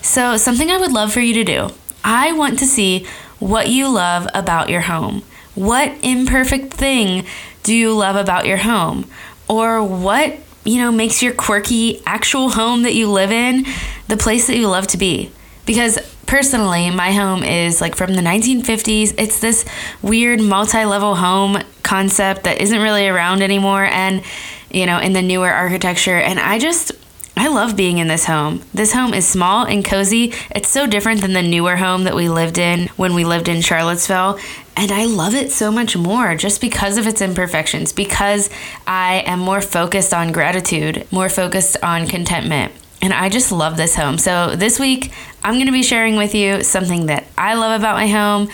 So, 0.00 0.38
something 0.38 0.70
I 0.70 0.78
would 0.78 0.92
love 0.92 1.12
for 1.12 1.20
you 1.20 1.34
to 1.34 1.44
do 1.44 1.70
I 2.02 2.32
want 2.32 2.58
to 2.60 2.66
see 2.66 3.06
what 3.40 3.68
you 3.68 3.88
love 3.88 4.26
about 4.32 4.70
your 4.70 4.82
home. 4.82 5.22
What 5.54 5.92
imperfect 6.02 6.72
thing 6.72 7.26
do 7.62 7.74
you 7.74 7.94
love 7.94 8.16
about 8.16 8.46
your 8.46 8.58
home? 8.58 9.10
Or 9.48 9.82
what, 9.82 10.36
you 10.64 10.78
know, 10.78 10.90
makes 10.90 11.22
your 11.22 11.32
quirky 11.32 12.02
actual 12.06 12.50
home 12.50 12.82
that 12.82 12.94
you 12.94 13.10
live 13.10 13.30
in 13.30 13.64
the 14.08 14.16
place 14.16 14.46
that 14.48 14.56
you 14.56 14.68
love 14.68 14.86
to 14.88 14.96
be? 14.96 15.30
Because 15.64 15.98
personally, 16.26 16.90
my 16.90 17.12
home 17.12 17.42
is 17.42 17.80
like 17.80 17.94
from 17.94 18.14
the 18.14 18.22
1950s. 18.22 19.14
It's 19.18 19.40
this 19.40 19.64
weird 20.02 20.40
multi 20.40 20.84
level 20.84 21.14
home 21.14 21.58
concept 21.82 22.44
that 22.44 22.60
isn't 22.60 22.80
really 22.80 23.08
around 23.08 23.42
anymore 23.42 23.84
and, 23.84 24.22
you 24.70 24.86
know, 24.86 24.98
in 24.98 25.12
the 25.12 25.22
newer 25.22 25.50
architecture. 25.50 26.18
And 26.18 26.38
I 26.40 26.58
just, 26.58 26.92
I 27.38 27.48
love 27.48 27.76
being 27.76 27.98
in 27.98 28.08
this 28.08 28.24
home. 28.24 28.62
This 28.72 28.92
home 28.92 29.12
is 29.12 29.28
small 29.28 29.66
and 29.66 29.84
cozy. 29.84 30.32
It's 30.50 30.70
so 30.70 30.86
different 30.86 31.20
than 31.20 31.34
the 31.34 31.42
newer 31.42 31.76
home 31.76 32.04
that 32.04 32.16
we 32.16 32.30
lived 32.30 32.56
in 32.56 32.88
when 32.96 33.14
we 33.14 33.24
lived 33.24 33.48
in 33.48 33.60
Charlottesville. 33.60 34.38
And 34.74 34.90
I 34.90 35.04
love 35.04 35.34
it 35.34 35.52
so 35.52 35.70
much 35.70 35.96
more 35.96 36.34
just 36.34 36.62
because 36.62 36.96
of 36.96 37.06
its 37.06 37.20
imperfections, 37.20 37.92
because 37.92 38.48
I 38.86 39.22
am 39.26 39.38
more 39.38 39.60
focused 39.60 40.14
on 40.14 40.32
gratitude, 40.32 41.06
more 41.12 41.28
focused 41.28 41.76
on 41.82 42.06
contentment. 42.06 42.72
And 43.02 43.12
I 43.12 43.28
just 43.28 43.52
love 43.52 43.76
this 43.76 43.94
home. 43.94 44.16
So 44.16 44.56
this 44.56 44.80
week, 44.80 45.12
I'm 45.44 45.54
going 45.54 45.66
to 45.66 45.72
be 45.72 45.82
sharing 45.82 46.16
with 46.16 46.34
you 46.34 46.62
something 46.62 47.06
that 47.06 47.26
I 47.36 47.54
love 47.54 47.78
about 47.78 47.96
my 47.96 48.08
home. 48.08 48.48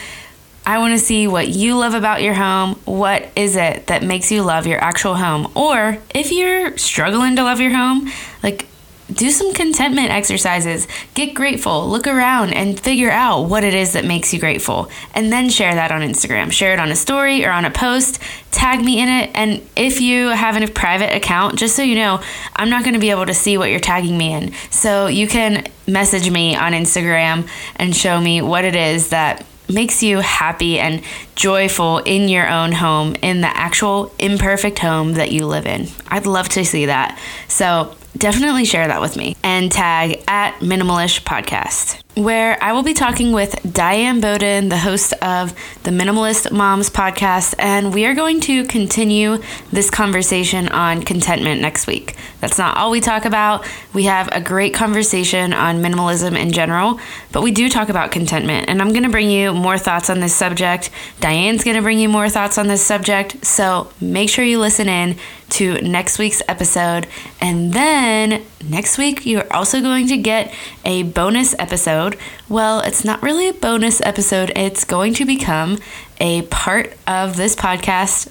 I 0.67 0.79
want 0.79 0.93
to 0.93 1.05
see 1.05 1.27
what 1.27 1.49
you 1.49 1.77
love 1.77 1.95
about 1.95 2.23
your 2.23 2.35
home. 2.35 2.75
What 2.85 3.31
is 3.37 3.57
it 3.57 3.87
that 3.87 4.03
makes 4.03 4.31
you 4.31 4.43
love 4.43 4.67
your 4.67 4.79
actual 4.83 5.15
home? 5.15 5.51
Or 5.57 5.99
if 6.15 6.31
you're 6.31 6.77
struggling 6.77 7.37
to 7.37 7.45
love 7.45 7.61
your 7.61 7.75
home, 7.75 8.11
like 8.43 8.67
do 9.13 9.31
some 9.31 9.53
contentment 9.53 10.11
exercises. 10.11 10.87
Get 11.15 11.35
grateful. 11.35 11.89
Look 11.89 12.07
around 12.07 12.53
and 12.53 12.79
figure 12.79 13.11
out 13.11 13.45
what 13.45 13.65
it 13.65 13.75
is 13.75 13.93
that 13.93 14.05
makes 14.05 14.33
you 14.33 14.41
grateful. 14.41 14.91
And 15.15 15.33
then 15.33 15.51
share 15.51 15.75
that 15.75 15.93
on 15.93 16.01
Instagram. 16.01 16.53
Share 16.53 16.73
it 16.73 16.81
on 16.81 16.91
a 16.91 16.97
story 16.97 17.45
or 17.45 17.51
on 17.51 17.65
a 17.65 17.71
post. 17.71 18.21
Tag 18.51 18.85
me 18.85 19.01
in 19.01 19.09
it. 19.09 19.31
And 19.35 19.67
if 19.77 20.01
you 20.01 20.29
have 20.29 20.61
a 20.61 20.67
private 20.67 21.15
account, 21.15 21.59
just 21.59 21.75
so 21.77 21.83
you 21.83 21.95
know, 21.95 22.23
I'm 22.57 22.71
not 22.71 22.85
going 22.85 22.95
to 22.95 23.01
be 23.01 23.11
able 23.11 23.27
to 23.27 23.35
see 23.35 23.59
what 23.59 23.71
you're 23.71 23.81
tagging 23.81 24.17
me 24.17 24.33
in. 24.33 24.53
So 24.71 25.07
you 25.07 25.27
can 25.27 25.67
message 25.87 26.31
me 26.31 26.55
on 26.55 26.73
Instagram 26.73 27.49
and 27.77 27.95
show 27.95 28.21
me 28.21 28.43
what 28.43 28.65
it 28.65 28.77
is 28.77 29.09
that 29.11 29.45
makes 29.69 30.03
you 30.03 30.19
happy 30.19 30.79
and 30.79 31.03
joyful 31.35 31.99
in 31.99 32.29
your 32.29 32.49
own 32.49 32.73
home, 32.73 33.17
in 33.23 33.41
the 33.41 33.57
actual 33.57 34.13
imperfect 34.19 34.79
home 34.81 35.15
that 35.15 35.33
you 35.33 35.47
live 35.47 35.67
in. 35.67 35.89
I'd 36.09 36.27
love 36.27 36.49
to 36.51 36.65
see 36.65 36.87
that. 36.87 37.19
So 37.49 37.97
definitely 38.17 38.65
share 38.65 38.87
that 38.89 39.01
with 39.01 39.17
me 39.17 39.37
and 39.43 39.71
tag 39.71 40.23
at 40.29 40.59
Minimalish 40.61 41.23
Podcast, 41.23 42.03
where 42.15 42.63
I 42.63 42.73
will 42.73 42.83
be 42.83 42.93
talking 42.93 43.33
with 43.33 43.57
Diane 43.73 44.21
Boden, 44.21 44.69
the 44.69 44.79
host 44.79 45.15
of 45.15 45.55
the 45.85 45.91
Minimalist 45.91 46.53
Moms 46.53 46.91
podcast, 46.91 47.55
and 47.59 47.95
we 47.95 48.05
are 48.05 48.15
going 48.15 48.41
to 48.43 48.65
continue 48.65 49.39
this 49.71 49.91
conversation 49.91 50.69
on 50.69 51.03
contentment 51.03 51.61
next 51.61 51.87
week. 51.87 52.15
That's 52.41 52.59
not 52.59 52.77
all 52.77 52.91
we 52.91 53.01
talk 53.01 53.25
about. 53.25 53.67
We 53.95 54.05
have 54.05 54.29
a 54.33 54.41
great 54.41 54.75
conversation 54.75 55.53
on 55.53 55.83
minimalism 55.83 56.39
in 56.39 56.53
general, 56.53 57.01
but 57.33 57.43
we 57.43 57.51
do 57.51 57.69
talk 57.69 57.89
about 57.89 58.13
contentment, 58.13 58.69
and 58.69 58.83
I'm 58.83 58.91
going 58.91 59.05
to 59.05 59.11
bring 59.11 59.31
you 59.31 59.55
more 59.55 59.79
thoughts 59.79 60.11
on 60.11 60.21
this 60.21 60.35
subject. 60.35 60.91
Diane's 61.21 61.65
going 61.65 61.77
to 61.77 61.83
bring 61.83 61.99
you 61.99 62.09
more 62.09 62.29
thoughts 62.29 62.59
on 62.59 62.69
this 62.69 62.85
subject, 62.85 63.45
so 63.45 63.91
make 64.01 64.29
sure 64.29 64.45
you 64.45 64.59
listen 64.59 64.89
in 64.89 65.17
to 65.53 65.75
next 65.83 66.19
week's 66.19 66.43
episode. 66.49 67.07
And 67.41 67.73
then 67.73 68.45
next 68.69 68.99
week, 68.99 69.27
you're 69.27 69.51
also 69.53 69.81
going 69.81 70.09
to 70.09 70.17
get 70.17 70.55
a 70.85 71.03
bonus 71.03 71.55
episode. 71.59 72.19
Well, 72.49 72.81
it's 72.81 73.05
not 73.05 73.23
really 73.23 73.49
a 73.49 73.53
bonus 73.53 74.01
episode, 74.03 74.53
it's 74.57 74.85
going 74.85 75.15
to 75.15 75.25
become 75.25 75.79
a 76.21 76.43
part 76.43 76.95
of 77.07 77.37
this 77.37 77.57
podcast 77.57 78.31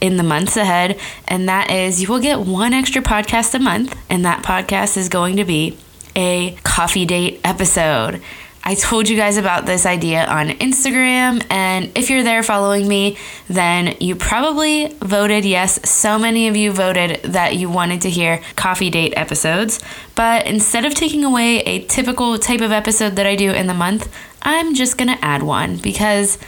in 0.00 0.16
the 0.16 0.22
months 0.22 0.56
ahead. 0.56 0.98
And 1.28 1.48
that 1.48 1.70
is 1.70 2.02
you 2.02 2.08
will 2.08 2.20
get 2.20 2.40
one 2.40 2.72
extra 2.72 3.02
podcast 3.02 3.54
a 3.54 3.58
month, 3.58 3.96
and 4.10 4.24
that 4.24 4.42
podcast 4.42 4.96
is 4.96 5.08
going 5.08 5.36
to 5.36 5.44
be 5.44 5.78
a 6.14 6.56
coffee 6.62 7.06
date 7.06 7.40
episode. 7.44 8.20
I 8.64 8.76
told 8.76 9.08
you 9.08 9.16
guys 9.16 9.38
about 9.38 9.66
this 9.66 9.84
idea 9.86 10.24
on 10.24 10.50
Instagram, 10.50 11.44
and 11.50 11.90
if 11.96 12.08
you're 12.08 12.22
there 12.22 12.44
following 12.44 12.86
me, 12.86 13.16
then 13.48 13.96
you 13.98 14.14
probably 14.14 14.94
voted 15.00 15.44
yes. 15.44 15.88
So 15.88 16.16
many 16.16 16.46
of 16.46 16.56
you 16.56 16.70
voted 16.70 17.24
that 17.24 17.56
you 17.56 17.68
wanted 17.68 18.02
to 18.02 18.10
hear 18.10 18.40
coffee 18.54 18.88
date 18.88 19.14
episodes. 19.16 19.80
But 20.14 20.46
instead 20.46 20.84
of 20.84 20.94
taking 20.94 21.24
away 21.24 21.58
a 21.62 21.84
typical 21.86 22.38
type 22.38 22.60
of 22.60 22.70
episode 22.70 23.16
that 23.16 23.26
I 23.26 23.34
do 23.34 23.50
in 23.50 23.66
the 23.66 23.74
month, 23.74 24.08
I'm 24.42 24.76
just 24.76 24.96
gonna 24.96 25.18
add 25.20 25.42
one 25.42 25.78
because 25.78 26.38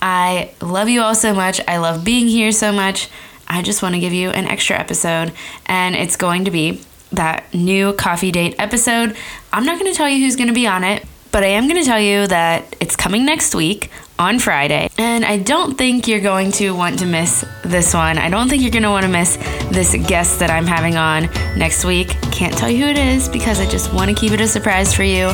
I 0.00 0.52
love 0.62 0.88
you 0.88 1.00
all 1.00 1.16
so 1.16 1.34
much. 1.34 1.60
I 1.66 1.78
love 1.78 2.04
being 2.04 2.28
here 2.28 2.52
so 2.52 2.70
much. 2.70 3.08
I 3.48 3.62
just 3.62 3.82
wanna 3.82 3.98
give 3.98 4.12
you 4.12 4.30
an 4.30 4.44
extra 4.46 4.78
episode, 4.78 5.32
and 5.66 5.96
it's 5.96 6.14
going 6.14 6.44
to 6.44 6.52
be 6.52 6.82
that 7.10 7.52
new 7.52 7.94
coffee 7.94 8.30
date 8.30 8.54
episode. 8.60 9.16
I'm 9.52 9.64
not 9.64 9.78
gonna 9.80 9.92
tell 9.92 10.08
you 10.08 10.24
who's 10.24 10.36
gonna 10.36 10.52
be 10.52 10.68
on 10.68 10.84
it 10.84 11.04
but 11.34 11.42
I 11.42 11.48
am 11.48 11.66
going 11.66 11.82
to 11.82 11.84
tell 11.84 11.98
you 11.98 12.28
that 12.28 12.76
it's 12.78 12.94
coming 12.94 13.26
next 13.26 13.56
week 13.56 13.90
on 14.20 14.38
Friday. 14.38 14.88
And 14.96 15.24
I 15.24 15.38
don't 15.38 15.76
think 15.76 16.06
you're 16.06 16.20
going 16.20 16.52
to 16.52 16.70
want 16.70 17.00
to 17.00 17.06
miss 17.06 17.44
this 17.64 17.92
one. 17.92 18.18
I 18.18 18.30
don't 18.30 18.48
think 18.48 18.62
you're 18.62 18.70
going 18.70 18.84
to 18.84 18.90
want 18.90 19.04
to 19.04 19.10
miss 19.10 19.36
this 19.72 19.96
guest 20.06 20.38
that 20.38 20.48
I'm 20.48 20.64
having 20.64 20.96
on 20.96 21.24
next 21.58 21.84
week. 21.84 22.10
Can't 22.30 22.56
tell 22.56 22.70
you 22.70 22.84
who 22.84 22.88
it 22.88 22.98
is 22.98 23.28
because 23.28 23.58
I 23.58 23.68
just 23.68 23.92
want 23.92 24.10
to 24.10 24.14
keep 24.14 24.30
it 24.30 24.40
a 24.40 24.46
surprise 24.46 24.94
for 24.94 25.02
you 25.02 25.32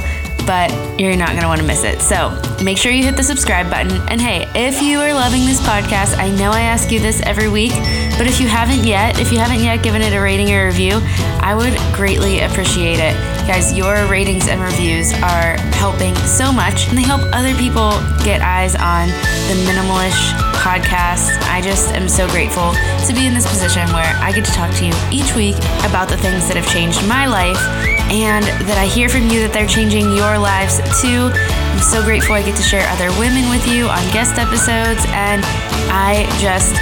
but 0.51 0.99
you're 0.99 1.15
not 1.15 1.29
going 1.29 1.43
to 1.43 1.47
want 1.47 1.61
to 1.61 1.67
miss 1.67 1.85
it. 1.85 2.03
So 2.03 2.37
make 2.65 2.77
sure 2.77 2.91
you 2.91 3.05
hit 3.05 3.17
the 3.17 3.23
subscribe 3.23 3.71
button. 3.71 3.93
And 4.09 4.21
hey, 4.21 4.51
if 4.57 4.83
you 4.83 4.99
are 4.99 5.15
loving 5.15 5.47
this 5.47 5.61
podcast, 5.61 6.19
I 6.19 6.29
know 6.37 6.51
I 6.51 6.63
ask 6.63 6.91
you 6.91 6.99
this 6.99 7.23
every 7.23 7.49
week, 7.49 7.71
but 8.19 8.27
if 8.27 8.41
you 8.41 8.49
haven't 8.49 8.83
yet, 8.85 9.21
if 9.21 9.31
you 9.31 9.39
haven't 9.39 9.61
yet 9.61 9.81
given 9.85 10.03
it 10.03 10.13
a 10.13 10.21
rating 10.21 10.53
or 10.53 10.67
review, 10.67 10.99
I 11.39 11.55
would 11.55 11.79
greatly 11.95 12.41
appreciate 12.41 12.99
it. 12.99 13.15
Guys, 13.47 13.73
your 13.73 14.09
ratings 14.09 14.49
and 14.49 14.61
reviews 14.61 15.13
are 15.23 15.57
helping 15.79 16.17
so 16.17 16.51
much, 16.51 16.89
and 16.89 16.99
they 16.99 17.03
help 17.03 17.23
other 17.33 17.55
people 17.55 17.91
get 18.25 18.43
eyes 18.43 18.75
on 18.75 19.07
the 19.07 19.55
Minimalish 19.71 20.35
podcast. 20.59 21.31
I 21.47 21.61
just 21.63 21.95
am 21.95 22.09
so 22.09 22.29
grateful 22.29 22.73
to 23.07 23.15
be 23.15 23.25
in 23.25 23.35
this 23.35 23.47
position 23.47 23.87
where 23.93 24.17
I 24.19 24.33
get 24.33 24.45
to 24.47 24.53
talk 24.53 24.75
to 24.79 24.85
you 24.85 24.93
each 25.13 25.33
week 25.37 25.55
about 25.87 26.09
the 26.09 26.17
things 26.17 26.49
that 26.49 26.57
have 26.57 26.67
changed 26.67 27.07
my 27.07 27.27
life 27.27 28.00
and 28.11 28.45
that 28.67 28.79
I 28.79 28.87
hear 28.87 29.09
from 29.09 29.31
you 29.31 29.41
that 29.47 29.55
they're 29.55 29.71
changing 29.71 30.11
your 30.13 30.39
lives 30.39 30.83
too. 31.01 31.31
I'm 31.31 31.79
so 31.79 32.03
grateful 32.03 32.35
I 32.35 32.43
get 32.43 32.59
to 32.59 32.63
share 32.63 32.83
other 32.91 33.09
women 33.17 33.49
with 33.49 33.65
you 33.71 33.87
on 33.87 34.03
guest 34.11 34.37
episodes, 34.37 35.07
and 35.15 35.47
I 35.89 36.27
just 36.43 36.75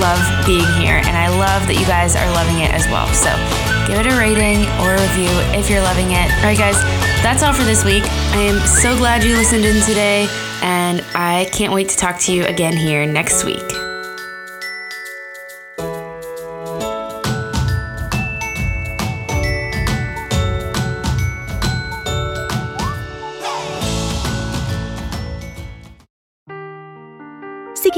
love 0.00 0.24
being 0.48 0.66
here, 0.80 1.04
and 1.04 1.14
I 1.14 1.28
love 1.28 1.68
that 1.68 1.76
you 1.76 1.86
guys 1.86 2.16
are 2.16 2.26
loving 2.32 2.64
it 2.64 2.72
as 2.72 2.88
well. 2.88 3.06
So 3.12 3.30
give 3.86 4.00
it 4.00 4.08
a 4.08 4.16
rating 4.16 4.64
or 4.80 4.96
a 4.96 5.00
review 5.00 5.30
if 5.52 5.68
you're 5.68 5.84
loving 5.84 6.16
it. 6.16 6.26
All 6.40 6.48
right, 6.48 6.58
guys, 6.58 6.80
that's 7.20 7.44
all 7.44 7.52
for 7.52 7.64
this 7.64 7.84
week. 7.84 8.04
I 8.32 8.40
am 8.48 8.58
so 8.66 8.96
glad 8.96 9.22
you 9.22 9.36
listened 9.36 9.64
in 9.64 9.84
today, 9.84 10.26
and 10.62 11.04
I 11.14 11.48
can't 11.52 11.72
wait 11.72 11.88
to 11.90 11.96
talk 11.96 12.18
to 12.20 12.32
you 12.32 12.44
again 12.44 12.76
here 12.76 13.06
next 13.06 13.44
week. 13.44 13.83